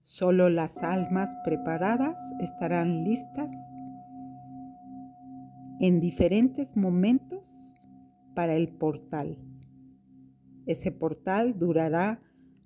Solo 0.00 0.48
las 0.48 0.78
almas 0.78 1.34
preparadas 1.44 2.18
estarán 2.40 3.04
listas 3.04 3.50
en 5.80 6.00
diferentes 6.00 6.76
momentos 6.76 7.76
para 8.34 8.56
el 8.56 8.68
portal. 8.68 9.38
Ese 10.64 10.90
portal 10.90 11.58
durará 11.58 12.22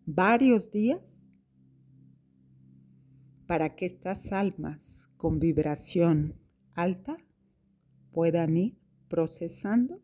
varios 0.07 0.71
días 0.71 1.33
para 3.47 3.75
que 3.75 3.87
estas 3.87 4.33
almas 4.33 5.11
con 5.17 5.41
vibración 5.41 6.37
alta 6.75 7.17
puedan 8.13 8.57
ir 8.57 8.79
procesando 9.09 10.01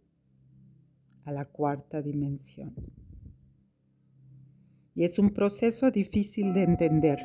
a 1.27 1.33
la 1.33 1.45
cuarta 1.45 2.01
dimensión. 2.01 2.75
Y 4.95 5.05
es 5.05 5.19
un 5.19 5.31
proceso 5.31 5.91
difícil 5.91 6.55
de 6.55 6.63
entender, 6.63 7.19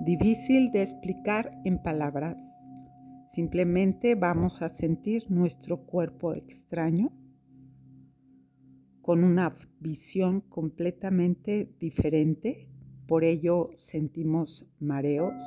difícil 0.00 0.72
de 0.72 0.82
explicar 0.82 1.52
en 1.64 1.80
palabras 1.80 2.66
Simplemente 3.26 4.14
vamos 4.14 4.62
a 4.62 4.68
sentir 4.68 5.30
nuestro 5.30 5.84
cuerpo 5.84 6.32
extraño 6.32 7.12
con 9.02 9.24
una 9.24 9.52
visión 9.80 10.40
completamente 10.40 11.74
diferente. 11.78 12.68
Por 13.06 13.24
ello 13.24 13.70
sentimos 13.76 14.64
mareos, 14.78 15.42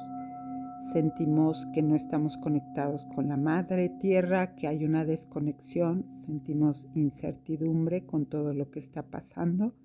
sentimos 0.80 1.66
que 1.74 1.82
no 1.82 1.96
estamos 1.96 2.38
conectados 2.38 3.06
con 3.06 3.28
la 3.28 3.38
madre 3.38 3.90
tierra, 3.90 4.56
que 4.56 4.68
hay 4.68 4.86
una 4.86 5.06
desconexión, 5.06 6.10
sentimos 6.10 6.88
incertidumbre 6.96 8.06
con 8.06 8.26
todo 8.26 8.54
lo 8.54 8.72
que 8.72 8.80
está 8.80 9.04
pasando. 9.04 9.76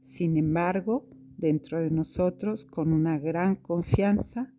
Sin 0.00 0.36
embargo, 0.36 1.06
dentro 1.36 1.80
de 1.80 1.90
nosotros, 1.90 2.64
con 2.64 2.92
una 2.92 3.18
gran 3.18 3.56
confianza, 3.56 4.52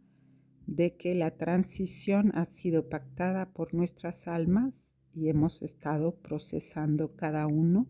de 0.68 0.96
que 0.96 1.16
la 1.16 1.38
transición 1.38 2.32
ha 2.36 2.46
sido 2.46 2.90
pactada 2.90 3.54
por 3.54 3.74
nuestras 3.74 4.28
almas 4.28 4.96
y 5.14 5.30
hemos 5.30 5.62
estado 5.62 6.16
procesando 6.16 7.16
cada 7.16 7.48
uno 7.48 7.88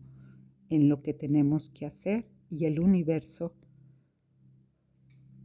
en 0.68 0.88
lo 0.88 1.02
que 1.02 1.14
tenemos 1.14 1.70
que 1.70 1.86
hacer 1.86 2.28
y 2.50 2.66
el 2.66 2.80
universo 2.80 3.54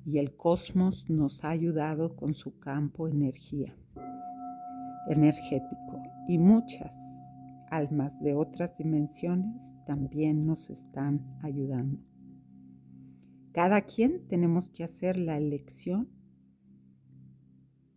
y 0.05 0.17
el 0.17 0.35
cosmos 0.35 1.09
nos 1.09 1.43
ha 1.43 1.49
ayudado 1.49 2.15
con 2.15 2.33
su 2.33 2.59
campo 2.59 3.07
energía 3.07 3.75
energético 5.07 6.01
y 6.27 6.37
muchas 6.37 6.95
almas 7.69 8.19
de 8.21 8.35
otras 8.35 8.77
dimensiones 8.77 9.75
también 9.85 10.45
nos 10.45 10.69
están 10.69 11.37
ayudando. 11.41 11.99
Cada 13.51 13.81
quien 13.81 14.27
tenemos 14.27 14.69
que 14.69 14.83
hacer 14.83 15.17
la 15.17 15.37
elección 15.37 16.09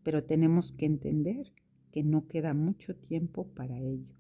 pero 0.05 0.23
tenemos 0.23 0.71
que 0.71 0.87
entender 0.87 1.53
que 1.91 2.05
no 2.05 2.29
queda 2.29 2.55
mucho 2.55 2.95
tiempo 2.95 3.49
para 3.55 3.79
ello. 3.79 4.15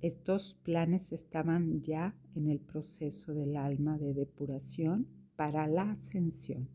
Estos 0.00 0.54
planes 0.62 1.12
estaban 1.12 1.82
ya 1.82 2.16
en 2.34 2.48
el 2.48 2.60
proceso 2.60 3.34
del 3.34 3.56
alma 3.56 3.98
de 3.98 4.14
depuración 4.14 5.08
para 5.36 5.66
la 5.66 5.90
ascensión. 5.90 6.68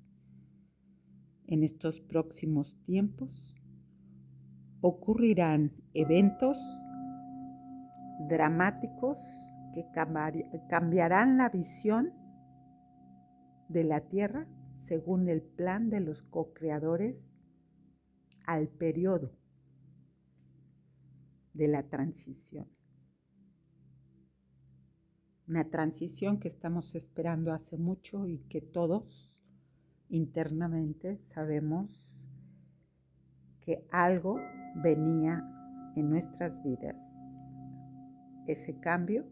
En 1.48 1.64
estos 1.64 2.00
próximos 2.00 2.78
tiempos 2.86 3.56
ocurrirán 4.82 5.74
eventos 5.94 6.58
dramáticos 8.30 9.18
que 9.74 9.86
cambiarán 10.70 11.38
la 11.38 11.50
visión 11.50 12.14
de 13.70 13.84
la 13.84 14.02
Tierra 14.02 14.48
según 14.76 15.28
el 15.30 15.42
plan 15.42 15.90
de 15.90 16.00
los 16.00 16.24
co-creadores 16.24 17.42
al 18.46 18.68
periodo 18.68 19.32
de 21.54 21.68
la 21.68 21.84
transición. 21.84 22.68
Una 25.52 25.70
transición 25.70 26.40
que 26.40 26.48
estamos 26.48 26.96
esperando 26.96 27.52
hace 27.52 27.78
mucho 27.78 28.26
y 28.26 28.38
que 28.48 28.62
todos 28.62 29.44
internamente 30.08 31.18
sabemos 31.18 32.26
que 33.60 33.86
algo 33.92 34.40
venía 34.82 35.44
en 35.98 36.10
nuestras 36.10 36.64
vidas. 36.64 36.98
Ese 38.48 38.80
cambio 38.80 39.26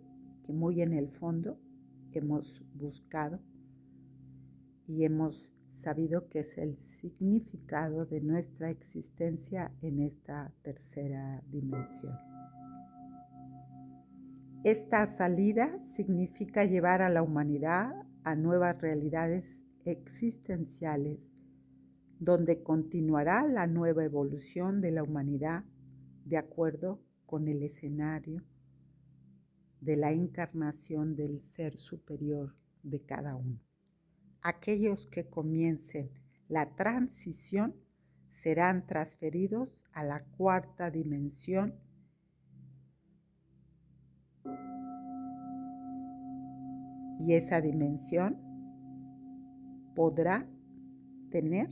que 0.45 0.51
muy 0.51 0.81
en 0.81 0.91
el 0.91 1.07
fondo 1.07 1.57
hemos 2.11 2.65
buscado 2.73 3.39
y 4.89 5.05
hemos 5.05 5.49
sabido 5.69 6.27
que 6.27 6.39
es 6.39 6.57
el 6.57 6.75
significado 6.75 8.05
de 8.05 8.19
nuestra 8.19 8.69
existencia 8.71 9.71
en 9.81 10.01
esta 10.01 10.53
tercera 10.63 11.41
dimensión. 11.47 12.28
Esta 14.65 15.05
salida 15.05 15.79
significa 15.79 16.65
llevar 16.65 17.01
a 17.01 17.09
la 17.09 17.23
humanidad 17.23 17.93
a 18.25 18.35
nuevas 18.35 18.81
realidades 18.81 19.65
existenciales, 19.85 21.31
donde 22.19 22.61
continuará 22.61 23.47
la 23.47 23.67
nueva 23.67 24.03
evolución 24.03 24.81
de 24.81 24.91
la 24.91 25.01
humanidad 25.01 25.63
de 26.25 26.35
acuerdo 26.35 26.99
con 27.25 27.47
el 27.47 27.63
escenario 27.63 28.43
de 29.79 29.95
la 29.95 30.11
encarnación 30.11 31.15
del 31.15 31.39
ser 31.39 31.77
superior 31.77 32.53
de 32.83 32.99
cada 32.99 33.37
uno. 33.37 33.61
Aquellos 34.41 35.05
que 35.05 35.29
comiencen 35.29 36.11
la 36.49 36.75
transición 36.75 37.75
serán 38.27 38.85
transferidos 38.85 39.85
a 39.93 40.03
la 40.03 40.25
cuarta 40.25 40.91
dimensión 40.91 41.75
y 47.19 47.33
esa 47.33 47.61
dimensión 47.61 48.37
podrá 49.95 50.49
tener 51.29 51.67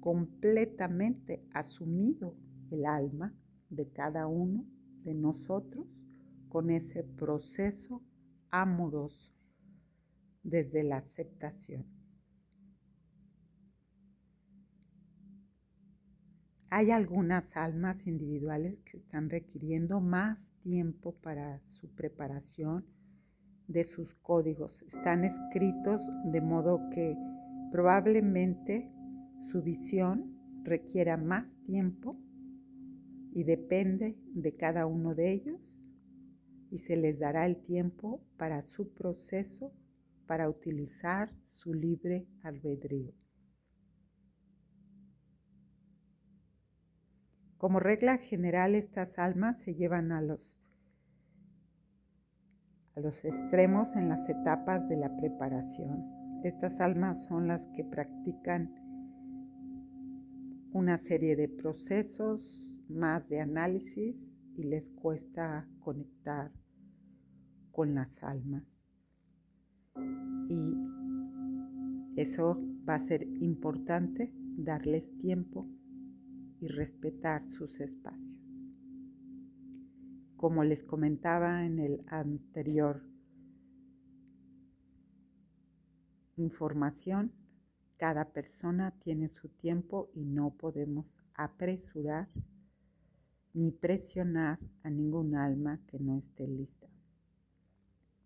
completamente 0.00 1.44
asumido 1.52 2.36
el 2.70 2.86
alma 2.86 3.34
de 3.70 3.90
cada 3.90 4.26
uno 4.26 4.64
de 5.02 5.14
nosotros 5.14 6.06
con 6.48 6.70
ese 6.70 7.02
proceso 7.02 8.02
amoroso 8.50 9.34
desde 10.42 10.84
la 10.84 10.98
aceptación. 10.98 11.86
Hay 16.70 16.90
algunas 16.90 17.56
almas 17.56 18.06
individuales 18.06 18.82
que 18.82 18.96
están 18.96 19.30
requiriendo 19.30 20.00
más 20.00 20.52
tiempo 20.60 21.14
para 21.20 21.60
su 21.60 21.88
preparación 21.94 22.84
de 23.68 23.84
sus 23.84 24.14
códigos. 24.14 24.82
Están 24.82 25.24
escritos 25.24 26.10
de 26.24 26.40
modo 26.40 26.88
que 26.90 27.16
probablemente 27.70 28.90
su 29.40 29.62
visión 29.62 30.38
requiera 30.62 31.16
más 31.16 31.58
tiempo 31.64 32.18
y 33.32 33.44
depende 33.44 34.16
de 34.32 34.56
cada 34.56 34.86
uno 34.86 35.14
de 35.14 35.32
ellos 35.32 35.84
y 36.70 36.78
se 36.78 36.96
les 36.96 37.18
dará 37.18 37.46
el 37.46 37.56
tiempo 37.62 38.22
para 38.36 38.62
su 38.62 38.92
proceso 38.94 39.72
para 40.26 40.48
utilizar 40.48 41.32
su 41.42 41.74
libre 41.74 42.26
albedrío. 42.42 43.12
Como 47.58 47.80
regla 47.80 48.18
general, 48.18 48.74
estas 48.74 49.18
almas 49.18 49.60
se 49.60 49.74
llevan 49.74 50.12
a 50.12 50.20
los, 50.20 50.62
a 52.96 53.00
los 53.00 53.24
extremos 53.24 53.96
en 53.96 54.08
las 54.08 54.28
etapas 54.28 54.88
de 54.88 54.96
la 54.96 55.16
preparación. 55.16 56.04
Estas 56.44 56.80
almas 56.80 57.24
son 57.24 57.48
las 57.48 57.66
que 57.68 57.84
practican 57.84 58.72
una 60.72 60.96
serie 60.96 61.36
de 61.36 61.48
procesos 61.48 62.82
más 62.88 63.28
de 63.28 63.40
análisis 63.40 64.36
y 64.56 64.64
les 64.64 64.90
cuesta 64.90 65.68
conectar 65.80 66.52
con 67.72 67.94
las 67.94 68.22
almas. 68.22 68.94
Y 70.48 70.74
eso 72.16 72.60
va 72.88 72.94
a 72.94 73.00
ser 73.00 73.22
importante, 73.40 74.32
darles 74.56 75.16
tiempo 75.18 75.68
y 76.60 76.68
respetar 76.68 77.44
sus 77.44 77.80
espacios. 77.80 78.53
Como 80.44 80.62
les 80.62 80.82
comentaba 80.82 81.64
en 81.64 81.78
el 81.78 82.04
anterior 82.06 83.02
información, 86.36 87.32
cada 87.96 88.30
persona 88.30 88.90
tiene 88.98 89.28
su 89.28 89.48
tiempo 89.48 90.10
y 90.12 90.26
no 90.26 90.50
podemos 90.50 91.18
apresurar 91.32 92.28
ni 93.54 93.70
presionar 93.70 94.58
a 94.82 94.90
ningún 94.90 95.34
alma 95.34 95.80
que 95.86 95.98
no 95.98 96.18
esté 96.18 96.46
lista. 96.46 96.88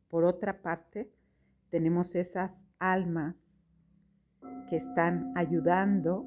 Por 0.09 0.24
otra 0.24 0.61
parte, 0.61 1.12
tenemos 1.70 2.16
esas 2.16 2.64
almas 2.81 3.64
que 4.68 4.74
están 4.74 5.33
ayudando 5.37 6.26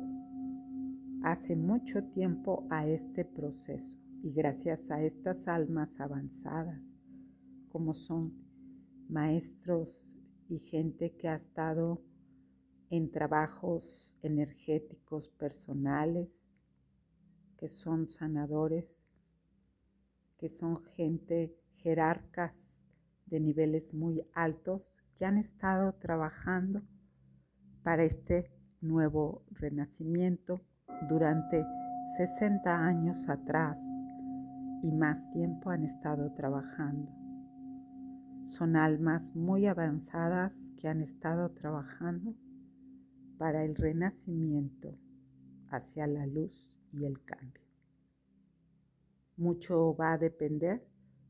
hace 1.21 1.57
mucho 1.57 2.01
tiempo 2.05 2.65
a 2.69 2.87
este 2.87 3.25
proceso 3.25 4.00
y 4.23 4.33
gracias 4.33 4.91
a 4.91 5.01
estas 5.01 5.47
almas 5.47 5.99
avanzadas, 5.99 6.95
como 7.69 7.93
son 7.93 8.33
maestros 9.09 10.15
y 10.47 10.59
gente 10.59 11.15
que 11.15 11.27
ha 11.27 11.35
estado 11.35 12.03
en 12.89 13.09
trabajos 13.09 14.17
energéticos 14.21 15.29
personales, 15.29 16.59
que 17.57 17.67
son 17.67 18.09
sanadores, 18.09 19.05
que 20.37 20.49
son 20.49 20.83
gente 20.95 21.57
jerarcas 21.77 22.91
de 23.25 23.39
niveles 23.39 23.93
muy 23.93 24.23
altos, 24.33 24.99
que 25.15 25.25
han 25.25 25.37
estado 25.37 25.93
trabajando 25.93 26.83
para 27.81 28.03
este 28.03 28.51
nuevo 28.81 29.45
renacimiento 29.51 30.61
durante 31.07 31.65
60 32.17 32.85
años 32.85 33.29
atrás 33.29 34.00
y 34.83 34.91
más 34.91 35.31
tiempo 35.31 35.69
han 35.69 35.83
estado 35.83 36.33
trabajando. 36.33 37.11
Son 38.45 38.75
almas 38.75 39.35
muy 39.35 39.67
avanzadas 39.67 40.73
que 40.77 40.87
han 40.87 41.01
estado 41.01 41.51
trabajando 41.51 42.35
para 43.37 43.63
el 43.63 43.75
renacimiento 43.75 44.97
hacia 45.69 46.07
la 46.07 46.25
luz 46.25 46.79
y 46.91 47.05
el 47.05 47.23
cambio. 47.23 47.63
Mucho 49.37 49.95
va 49.95 50.13
a 50.13 50.17
depender 50.17 50.85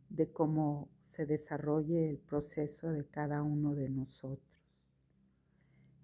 de 0.10 0.32
cómo 0.32 0.90
se 1.04 1.26
desarrolle 1.26 2.10
el 2.10 2.18
proceso 2.18 2.90
de 2.90 3.06
cada 3.06 3.44
uno 3.44 3.76
de 3.76 3.90
nosotros. 3.90 4.90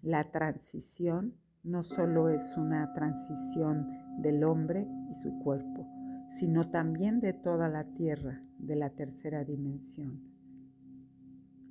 La 0.02 0.32
transición 0.32 1.36
no 1.64 1.84
solo 1.84 2.30
es 2.30 2.56
una 2.56 2.94
transición 2.94 3.90
del 4.22 4.44
hombre 4.44 4.88
y 5.10 5.14
su 5.16 5.38
cuerpo, 5.40 5.86
sino 6.30 6.70
también 6.70 7.20
de 7.20 7.34
toda 7.34 7.70
la 7.70 7.86
tierra, 7.94 8.44
de 8.60 8.76
la 8.76 8.90
tercera 8.90 9.44
dimensión 9.44 10.22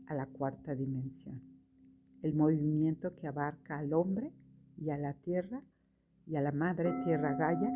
a 0.07 0.15
la 0.15 0.27
cuarta 0.27 0.75
dimensión 0.75 1.57
el 2.27 2.35
movimiento 2.35 3.15
que 3.15 3.29
abarca 3.29 3.79
al 3.79 3.93
hombre 3.93 4.33
y 4.77 4.91
a 4.91 4.99
la 4.99 5.15
tierra 5.15 5.63
y 6.27 6.37
a 6.37 6.41
la 6.41 6.53
madre 6.53 6.93
tierra 7.05 7.37
Gaia 7.37 7.71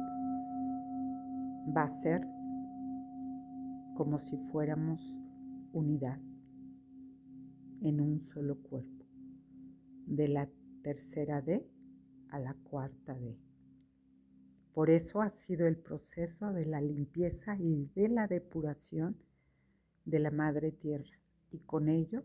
va 1.77 1.85
a 1.85 1.89
ser 1.89 2.27
como 3.95 4.19
si 4.19 4.37
fuéramos 4.37 5.19
unidad 5.73 6.19
en 7.83 8.01
un 8.01 8.21
solo 8.21 8.61
cuerpo, 8.61 9.05
de 10.07 10.29
la 10.29 10.49
tercera 10.83 11.41
D 11.41 11.65
a 12.31 12.41
la 12.41 12.55
cuarta 12.55 13.15
D. 13.15 13.39
Por 14.75 14.89
eso 14.91 15.21
ha 15.21 15.29
sido 15.29 15.67
el 15.67 15.77
proceso 15.77 16.53
de 16.53 16.65
la 16.65 16.81
limpieza 16.81 17.57
y 17.57 17.91
de 17.95 18.09
la 18.09 18.27
depuración 18.27 19.17
de 20.05 20.21
la 20.21 20.31
madre 20.31 20.73
tierra 20.73 21.19
y 21.51 21.59
con 21.59 21.89
ello 21.89 22.23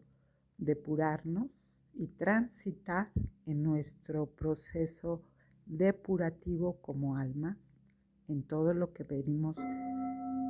depurarnos 0.58 1.82
y 1.94 2.08
transitar 2.08 3.12
en 3.46 3.64
nuestro 3.64 4.28
proceso 4.28 5.24
depurativo 5.66 6.80
como 6.82 7.18
almas, 7.18 7.82
en 8.28 8.44
todo 8.44 8.74
lo 8.74 8.94
que 8.94 9.04
venimos 9.04 9.58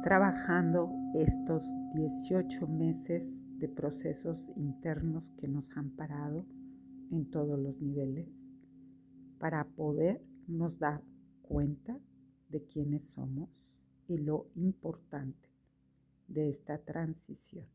trabajando 0.03 0.91
estos 1.15 1.65
18 1.95 2.67
meses 2.67 3.43
de 3.58 3.69
procesos 3.69 4.51
internos 4.55 5.31
que 5.31 5.47
nos 5.47 5.71
han 5.77 5.91
parado 5.91 6.45
en 7.12 7.29
todos 7.29 7.58
los 7.58 7.81
niveles 7.81 8.49
para 9.39 9.65
poder 9.65 10.21
nos 10.47 10.79
dar 10.79 11.01
cuenta 11.47 11.99
de 12.49 12.65
quiénes 12.65 13.03
somos 13.03 13.81
y 14.08 14.17
lo 14.17 14.49
importante 14.55 15.49
de 16.27 16.49
esta 16.49 16.79
transición. 16.79 17.65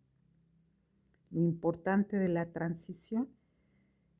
Lo 1.30 1.42
importante 1.42 2.16
de 2.18 2.28
la 2.28 2.46
transición 2.52 3.28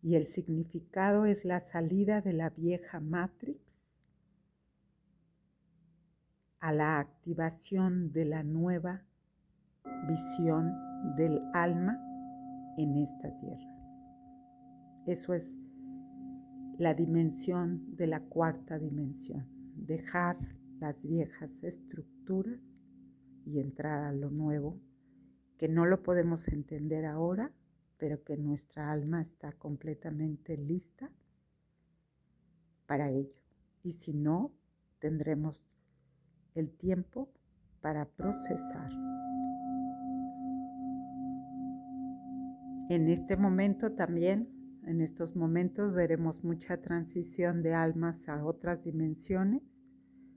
y 0.03 0.15
el 0.15 0.25
significado 0.25 1.27
es 1.27 1.45
la 1.45 1.61
salida 1.61 2.21
de 2.21 2.33
la 2.33 2.51
vieja 2.51 3.01
Matrix 3.01 4.01
a 6.61 6.73
la 6.73 6.99
activación 6.99 8.13
de 8.13 8.25
la 8.27 8.43
nueva 8.43 9.05
visión 10.07 10.73
del 11.17 11.41
alma 11.55 11.99
en 12.77 12.97
esta 12.97 13.37
tierra. 13.41 13.77
Eso 15.07 15.35
es 15.35 15.57
la 16.81 16.95
dimensión 16.95 17.95
de 17.95 18.07
la 18.07 18.21
cuarta 18.21 18.79
dimensión, 18.79 19.47
dejar 19.77 20.39
las 20.79 21.07
viejas 21.07 21.63
estructuras 21.63 22.87
y 23.45 23.61
entrar 23.61 24.05
a 24.05 24.13
lo 24.15 24.31
nuevo, 24.31 24.81
que 25.59 25.69
no 25.69 25.85
lo 25.85 26.03
podemos 26.03 26.49
entender 26.49 27.05
ahora, 27.05 27.53
pero 27.99 28.25
que 28.25 28.39
nuestra 28.39 28.91
alma 28.91 29.21
está 29.21 29.53
completamente 29.53 30.57
lista 30.57 31.11
para 32.87 33.11
ello. 33.11 33.37
Y 33.83 33.93
si 33.93 34.15
no, 34.15 34.51
tendremos 35.01 35.63
el 36.55 36.71
tiempo 36.71 37.31
para 37.83 38.07
procesar. 38.07 38.91
En 42.89 43.07
este 43.11 43.37
momento 43.37 43.93
también, 43.93 44.60
en 44.87 45.01
estos 45.01 45.37
momentos, 45.37 45.93
veremos 45.95 46.43
mucha 46.43 46.81
transición 46.81 47.63
de 47.63 47.75
almas 47.75 48.29
a 48.29 48.45
otras 48.45 48.85
dimensiones, 48.85 49.85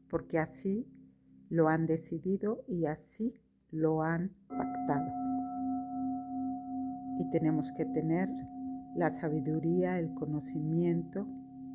porque 0.09 0.37
así 0.37 0.87
lo 1.49 1.69
han 1.69 1.85
decidido 1.85 2.63
y 2.67 2.85
así 2.85 3.35
lo 3.71 4.01
han 4.01 4.31
pactado. 4.47 5.11
Y 7.19 7.29
tenemos 7.31 7.71
que 7.71 7.85
tener 7.85 8.29
la 8.95 9.09
sabiduría, 9.09 9.97
el 9.97 10.13
conocimiento 10.13 11.27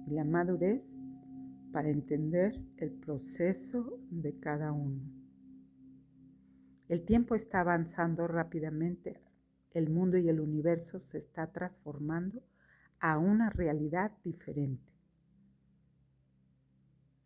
y 0.06 0.10
la 0.10 0.24
madurez 0.24 1.00
para 1.72 1.88
entender 1.88 2.60
el 2.76 2.92
proceso 2.92 3.98
de 4.10 4.38
cada 4.38 4.72
uno. 4.72 5.02
El 6.88 7.04
tiempo 7.04 7.34
está 7.34 7.60
avanzando 7.60 8.26
rápidamente 8.26 9.20
el 9.72 9.90
mundo 9.90 10.16
y 10.16 10.28
el 10.28 10.40
universo 10.40 10.98
se 11.00 11.18
está 11.18 11.52
transformando 11.52 12.42
a 13.00 13.18
una 13.18 13.50
realidad 13.50 14.12
diferente. 14.24 14.92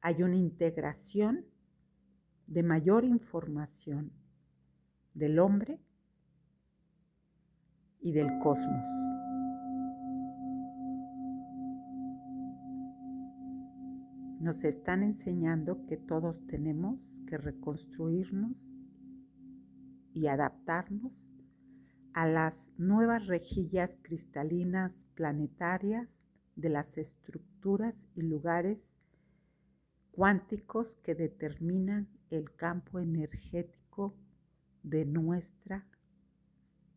Hay 0.01 0.23
una 0.23 0.37
integración 0.37 1.45
de 2.47 2.63
mayor 2.63 3.05
información 3.05 4.13
del 5.15 5.39
hombre 5.39 5.81
y 8.01 8.13
del 8.13 8.27
cosmos. 8.43 8.87
Nos 14.41 14.65
están 14.65 15.05
enseñando 15.05 15.87
que 15.87 15.97
todos 15.97 16.45
tenemos 16.49 16.99
que 17.29 17.39
reconstruirnos 17.39 18.69
y 20.13 20.27
adaptarnos 20.27 21.13
a 22.15 22.27
las 22.27 22.71
nuevas 22.79 23.27
rejillas 23.27 23.99
cristalinas 24.03 25.07
planetarias 25.15 26.27
de 26.57 26.69
las 26.69 26.99
estructuras 26.99 28.09
y 28.15 28.23
lugares 28.23 29.01
cuánticos 30.13 30.97
que 30.97 31.15
determinan 31.15 32.09
el 32.31 32.55
campo 32.55 32.99
energético 32.99 34.15
de 34.83 35.05
nuestras 35.05 35.85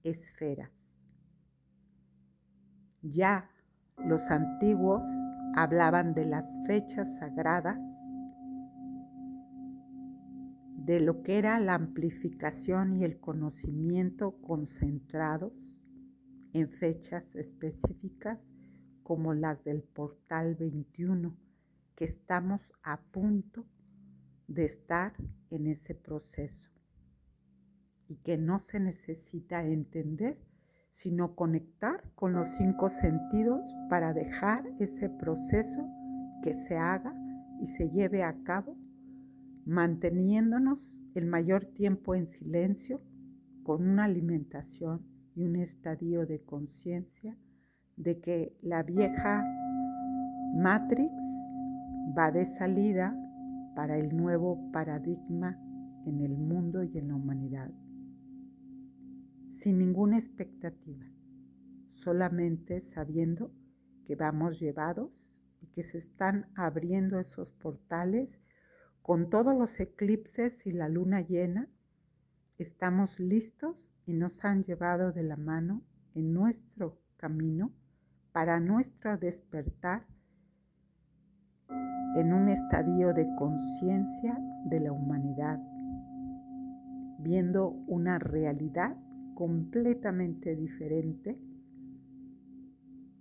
esferas. 0.04 1.06
Ya 3.01 3.49
los 3.97 4.30
antiguos 4.30 5.10
hablaban 5.56 6.13
de 6.13 6.25
las 6.25 6.45
fechas 6.67 7.17
sagradas 7.17 7.88
de 10.86 11.00
lo 11.00 11.24
que 11.24 11.39
era 11.39 11.60
la 11.60 11.74
amplificación 11.74 12.93
y 12.93 13.04
el 13.04 13.19
conocimiento 13.19 14.39
concentrados 14.41 15.82
en 16.54 16.69
fechas 16.69 17.36
específicas 17.36 18.54
como 19.02 19.34
las 19.34 19.63
del 19.63 19.82
portal 19.82 20.54
21, 20.54 21.36
que 21.95 22.06
estamos 22.06 22.71
a 22.84 23.02
punto 23.02 23.65
de 24.48 24.65
estar 24.65 25.13
en 25.50 25.65
ese 25.65 25.95
proceso 25.95 26.69
y 28.08 28.17
que 28.17 28.38
no 28.38 28.60
se 28.60 28.80
necesita 28.80 29.65
entender, 29.65 30.38
sino 30.91 31.36
conectar 31.36 32.12
con 32.13 32.34
los 32.34 32.48
cinco 32.58 32.89
sentidos 32.89 33.67
para 33.89 34.13
dejar 34.13 34.63
ese 34.80 35.10
proceso 35.10 35.84
que 36.43 36.54
se 36.54 36.78
haga 36.78 37.15
y 37.60 37.65
se 37.65 37.89
lleve 37.89 38.21
a 38.24 38.36
cabo 38.43 38.78
manteniéndonos 39.65 41.04
el 41.15 41.25
mayor 41.25 41.65
tiempo 41.65 42.15
en 42.15 42.28
silencio, 42.28 43.01
con 43.63 43.88
una 43.88 44.04
alimentación 44.04 45.06
y 45.36 45.43
un 45.43 45.56
estadio 45.56 46.25
de 46.25 46.41
conciencia 46.41 47.36
de 47.97 48.19
que 48.19 48.56
la 48.62 48.84
vieja 48.84 49.43
Matrix 50.56 51.12
va 52.17 52.32
de 52.32 52.45
salida 52.45 53.15
para 53.75 53.97
el 53.97 54.15
nuevo 54.15 54.71
paradigma 54.71 55.60
en 56.06 56.21
el 56.21 56.38
mundo 56.38 56.84
y 56.84 56.97
en 56.97 57.08
la 57.08 57.15
humanidad, 57.15 57.71
sin 59.49 59.80
ninguna 59.80 60.17
expectativa, 60.17 61.06
solamente 61.89 62.80
sabiendo 62.80 63.51
que 64.06 64.15
vamos 64.15 64.60
llevados 64.60 65.41
y 65.62 65.67
que 65.67 65.82
se 65.82 65.97
están 65.97 66.45
abriendo 66.56 67.19
esos 67.19 67.51
portales 67.54 68.41
con 69.06 69.30
todos 69.30 69.56
los 69.56 69.80
eclipses 69.80 70.65
y 70.65 70.72
la 70.72 70.89
luna 70.89 71.22
llena, 71.22 71.70
estamos 72.58 73.20
listos 73.20 73.94
y 74.08 74.13
nos 74.13 74.44
han 74.44 74.63
llevado 74.63 75.12
de 75.12 75.22
la 75.22 75.38
mano 75.38 75.84
en 76.15 76.34
nuestro 76.34 76.98
camino 77.15 77.72
para 78.32 78.60
nuestro 78.60 79.15
despertar 79.20 80.08
en 82.15 82.34
un 82.34 82.50
estadio 82.50 83.13
de 83.13 83.28
conciencia 83.38 84.39
de 84.72 84.80
la 84.80 84.91
humanidad, 84.91 85.60
viendo 87.20 87.70
una 87.86 88.18
realidad 88.18 88.98
completamente 89.36 90.56
diferente, 90.56 91.39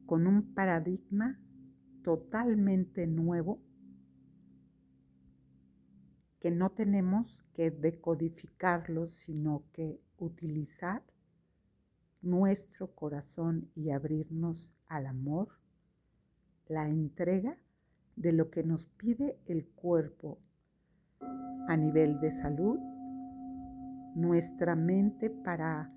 con 0.07 0.27
un 0.27 0.55
paradigma 0.55 1.39
totalmente 2.03 3.07
nuevo 3.07 3.61
que 6.45 6.51
no 6.51 6.69
tenemos 6.73 7.43
que 7.55 7.71
decodificarlo, 7.71 9.09
sino 9.09 9.63
que 9.73 9.99
utilizar 10.19 11.03
nuestro 12.21 12.95
corazón 12.95 13.71
y 13.75 13.93
abrirnos 13.93 14.71
al 14.87 15.07
amor, 15.07 15.49
la 16.69 16.87
entrega 16.87 17.57
de 18.17 18.33
lo 18.33 18.51
que 18.51 18.63
nos 18.63 18.85
pide 18.85 19.39
el 19.47 19.67
cuerpo 19.69 20.39
a 21.67 21.79
nivel 21.79 22.21
de 22.21 22.31
salud, 22.31 22.79
nuestra 24.15 24.77
mente 24.77 25.31
para 25.31 25.91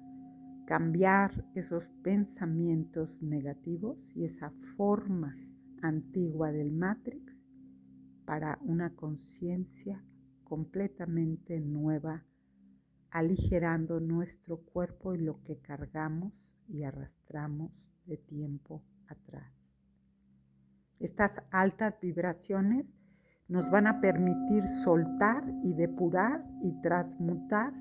cambiar 0.65 1.43
esos 1.55 1.89
pensamientos 2.03 3.21
negativos 3.21 4.13
y 4.15 4.23
esa 4.23 4.51
forma 4.77 5.35
antigua 5.81 6.53
del 6.53 6.71
Matrix 6.71 7.45
para 8.23 8.57
una 8.61 8.95
conciencia 8.95 10.01
completamente 10.47 11.59
nueva, 11.59 12.23
aligerando 13.11 13.99
nuestro 13.99 14.61
cuerpo 14.61 15.13
y 15.13 15.17
lo 15.17 15.43
que 15.43 15.57
cargamos 15.57 16.55
y 16.69 16.83
arrastramos 16.83 17.89
de 18.05 18.15
tiempo 18.15 18.81
atrás. 19.07 19.77
Estas 20.99 21.41
altas 21.51 21.99
vibraciones 21.99 22.97
nos 23.49 23.69
van 23.69 23.87
a 23.87 23.99
permitir 23.99 24.65
soltar 24.69 25.43
y 25.65 25.73
depurar 25.73 26.45
y 26.63 26.79
transmutar 26.81 27.73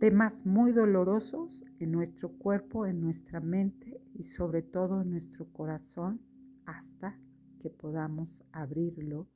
temas 0.00 0.44
muy 0.44 0.72
dolorosos 0.72 1.64
en 1.78 1.92
nuestro 1.92 2.30
cuerpo, 2.38 2.86
en 2.86 3.00
nuestra 3.00 3.38
mente 3.38 4.02
y 4.14 4.24
sobre 4.24 4.62
todo 4.62 5.02
en 5.02 5.10
nuestro 5.10 5.46
corazón 5.52 6.20
hasta 6.66 7.16
que 7.60 7.70
podamos 7.70 8.44
abrirlo 8.50 9.28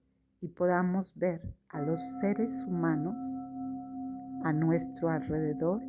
y 0.44 0.48
podamos 0.48 1.16
ver 1.16 1.40
a 1.70 1.80
los 1.80 1.98
seres 2.20 2.66
humanos 2.68 3.16
a 4.44 4.52
nuestro 4.52 5.08
alrededor 5.08 5.80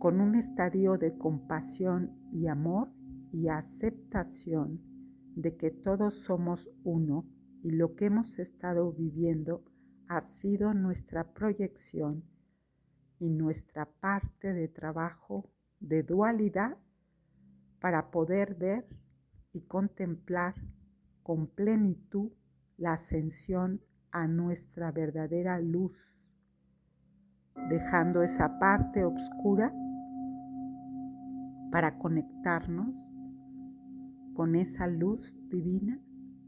con 0.00 0.20
un 0.20 0.34
estadio 0.34 0.98
de 0.98 1.16
compasión 1.16 2.18
y 2.32 2.48
amor 2.48 2.88
y 3.30 3.46
aceptación 3.46 4.80
de 5.36 5.56
que 5.56 5.70
todos 5.70 6.24
somos 6.24 6.68
uno 6.82 7.28
y 7.62 7.70
lo 7.70 7.94
que 7.94 8.06
hemos 8.06 8.40
estado 8.40 8.92
viviendo 8.92 9.62
ha 10.08 10.20
sido 10.20 10.74
nuestra 10.74 11.32
proyección 11.32 12.24
y 13.20 13.30
nuestra 13.30 13.86
parte 13.86 14.52
de 14.52 14.66
trabajo 14.66 15.48
de 15.78 16.02
dualidad 16.02 16.76
para 17.78 18.10
poder 18.10 18.56
ver 18.56 18.84
y 19.52 19.60
contemplar 19.60 20.56
con 21.22 21.46
plenitud 21.46 22.32
la 22.76 22.94
ascensión 22.94 23.80
a 24.10 24.26
nuestra 24.26 24.90
verdadera 24.92 25.60
luz, 25.60 26.18
dejando 27.68 28.22
esa 28.22 28.58
parte 28.58 29.04
oscura 29.04 29.72
para 31.70 31.98
conectarnos 31.98 32.96
con 34.34 34.54
esa 34.56 34.86
luz 34.86 35.36
divina 35.48 36.00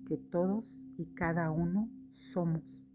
que 0.07 0.17
todos 0.17 0.87
y 0.97 1.07
cada 1.15 1.51
uno 1.51 1.89
somos. 2.11 2.87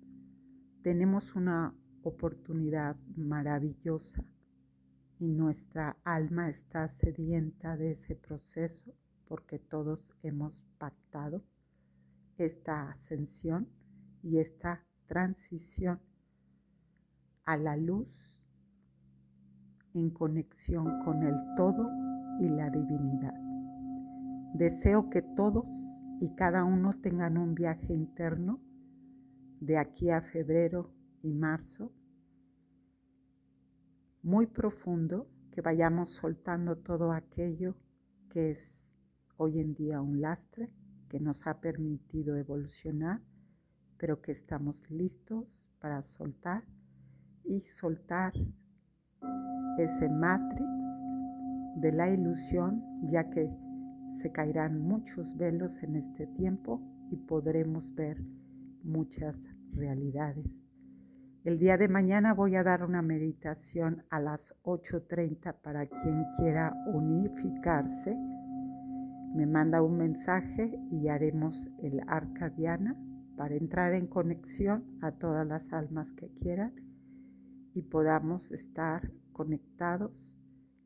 Tenemos 0.82 1.36
una 1.36 1.74
oportunidad 2.04 2.98
maravillosa 3.16 4.24
y 5.20 5.28
nuestra 5.28 5.98
alma 6.04 6.50
está 6.50 6.88
sedienta 6.88 7.78
de 7.78 7.92
ese 7.92 8.16
proceso 8.16 8.94
porque 9.28 9.60
todos 9.60 10.14
hemos 10.24 10.66
pactado 10.78 11.44
esta 12.38 12.90
ascensión 12.90 13.68
y 14.24 14.40
esta 14.40 14.86
transición 15.08 16.00
a 17.46 17.58
la 17.58 17.76
luz 17.76 18.48
en 19.94 20.10
conexión 20.10 21.04
con 21.04 21.24
el 21.24 21.36
todo 21.58 21.90
y 22.40 22.48
la 22.50 22.70
divinidad. 22.70 23.34
Deseo 24.54 25.10
que 25.10 25.22
todos 25.22 25.70
y 26.20 26.34
cada 26.36 26.64
uno 26.64 26.94
tengan 27.02 27.38
un 27.38 27.56
viaje 27.56 27.94
interno 27.94 28.62
de 29.60 29.78
aquí 29.78 30.10
a 30.10 30.22
febrero 30.22 30.94
y 31.22 31.34
marzo 31.34 31.92
muy 34.24 34.46
profundo, 34.46 35.28
que 35.52 35.62
vayamos 35.62 36.10
soltando 36.10 36.78
todo 36.78 37.12
aquello 37.12 37.76
que 38.30 38.52
es 38.52 38.96
hoy 39.38 39.60
en 39.60 39.74
día 39.74 40.00
un 40.00 40.22
lastre, 40.22 40.72
que 41.12 41.20
nos 41.20 41.46
ha 41.46 41.60
permitido 41.60 42.38
evolucionar, 42.38 43.22
pero 43.98 44.22
que 44.22 44.32
estamos 44.32 44.90
listos 44.90 45.68
para 45.82 46.02
soltar 46.02 46.64
y 47.44 47.60
soltar 47.60 48.32
ese 49.78 50.08
matrix 50.08 50.86
de 51.82 51.92
la 51.92 52.10
ilusión, 52.10 52.82
ya 53.10 53.30
que 53.30 53.54
se 54.08 54.32
caerán 54.32 54.80
muchos 54.80 55.36
velos 55.36 55.84
en 55.84 55.98
este 55.98 56.28
tiempo 56.28 56.82
y 57.12 57.18
podremos 57.18 57.94
ver 57.94 58.24
muchas 58.82 59.38
realidades. 59.74 60.66
El 61.44 61.60
día 61.60 61.76
de 61.76 61.90
mañana 61.90 62.34
voy 62.34 62.56
a 62.56 62.64
dar 62.64 62.86
una 62.86 63.02
meditación 63.02 64.06
a 64.10 64.22
las 64.22 64.54
8.30 64.64 65.60
para 65.62 65.88
quien 65.88 66.24
quiera 66.38 66.74
unificarse. 66.86 68.16
Me 69.34 69.46
manda 69.46 69.82
un 69.82 69.98
mensaje 69.98 70.78
y 70.92 71.08
haremos 71.08 71.70
el 71.82 72.02
arca 72.08 72.50
diana 72.50 72.98
para 73.38 73.56
entrar 73.56 73.94
en 73.94 74.08
conexión 74.08 75.00
a 75.02 75.14
todas 75.14 75.48
las 75.48 75.72
almas 75.72 76.12
que 76.12 76.30
quieran 76.42 76.74
y 77.74 77.84
podamos 77.84 78.52
estar 78.52 79.10
conectados 79.32 80.38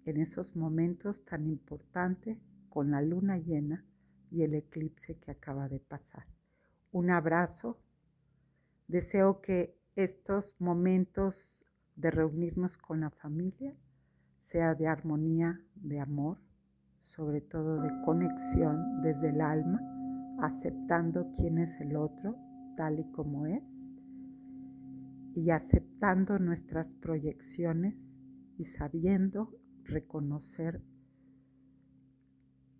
en 0.05 0.17
esos 0.17 0.55
momentos 0.55 1.25
tan 1.25 1.47
importantes 1.47 2.37
con 2.69 2.91
la 2.91 3.01
luna 3.01 3.39
llena 3.39 3.83
y 4.29 4.43
el 4.43 4.53
eclipse 4.53 5.17
que 5.17 5.31
acaba 5.31 5.67
de 5.67 5.79
pasar. 5.79 6.27
Un 6.91 7.09
abrazo. 7.09 7.79
Deseo 8.87 9.41
que 9.41 9.75
estos 9.95 10.55
momentos 10.59 11.65
de 11.95 12.11
reunirnos 12.11 12.77
con 12.77 12.99
la 12.99 13.09
familia 13.09 13.75
sea 14.39 14.75
de 14.75 14.87
armonía, 14.87 15.59
de 15.73 15.99
amor, 15.99 16.37
sobre 17.05 17.39
todo 17.39 17.83
de 17.83 18.01
conexión 18.03 19.03
desde 19.03 19.29
el 19.29 19.39
alma, 19.39 19.79
aceptando 20.39 21.31
quién 21.37 21.59
es 21.59 21.79
el 21.79 21.95
otro 21.95 22.35
tal 22.75 22.99
y 22.99 23.11
como 23.11 23.45
es 23.45 23.95
y 25.35 25.51
aceptando 25.51 26.39
nuestras 26.39 26.95
proyecciones 26.95 28.17
y 28.57 28.63
sabiendo 28.63 29.55
reconocer 29.83 30.81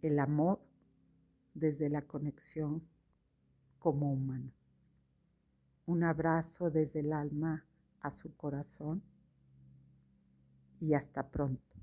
el 0.01 0.17
amor 0.17 0.65
desde 1.53 1.91
la 1.91 2.01
conexión 2.01 2.83
como 3.77 4.11
humano. 4.11 4.51
Un 5.85 6.03
abrazo 6.03 6.71
desde 6.71 7.01
el 7.01 7.13
alma 7.13 7.67
a 7.99 8.09
su 8.09 8.35
corazón 8.35 9.03
y 10.79 10.95
hasta 10.95 11.29
pronto. 11.29 11.74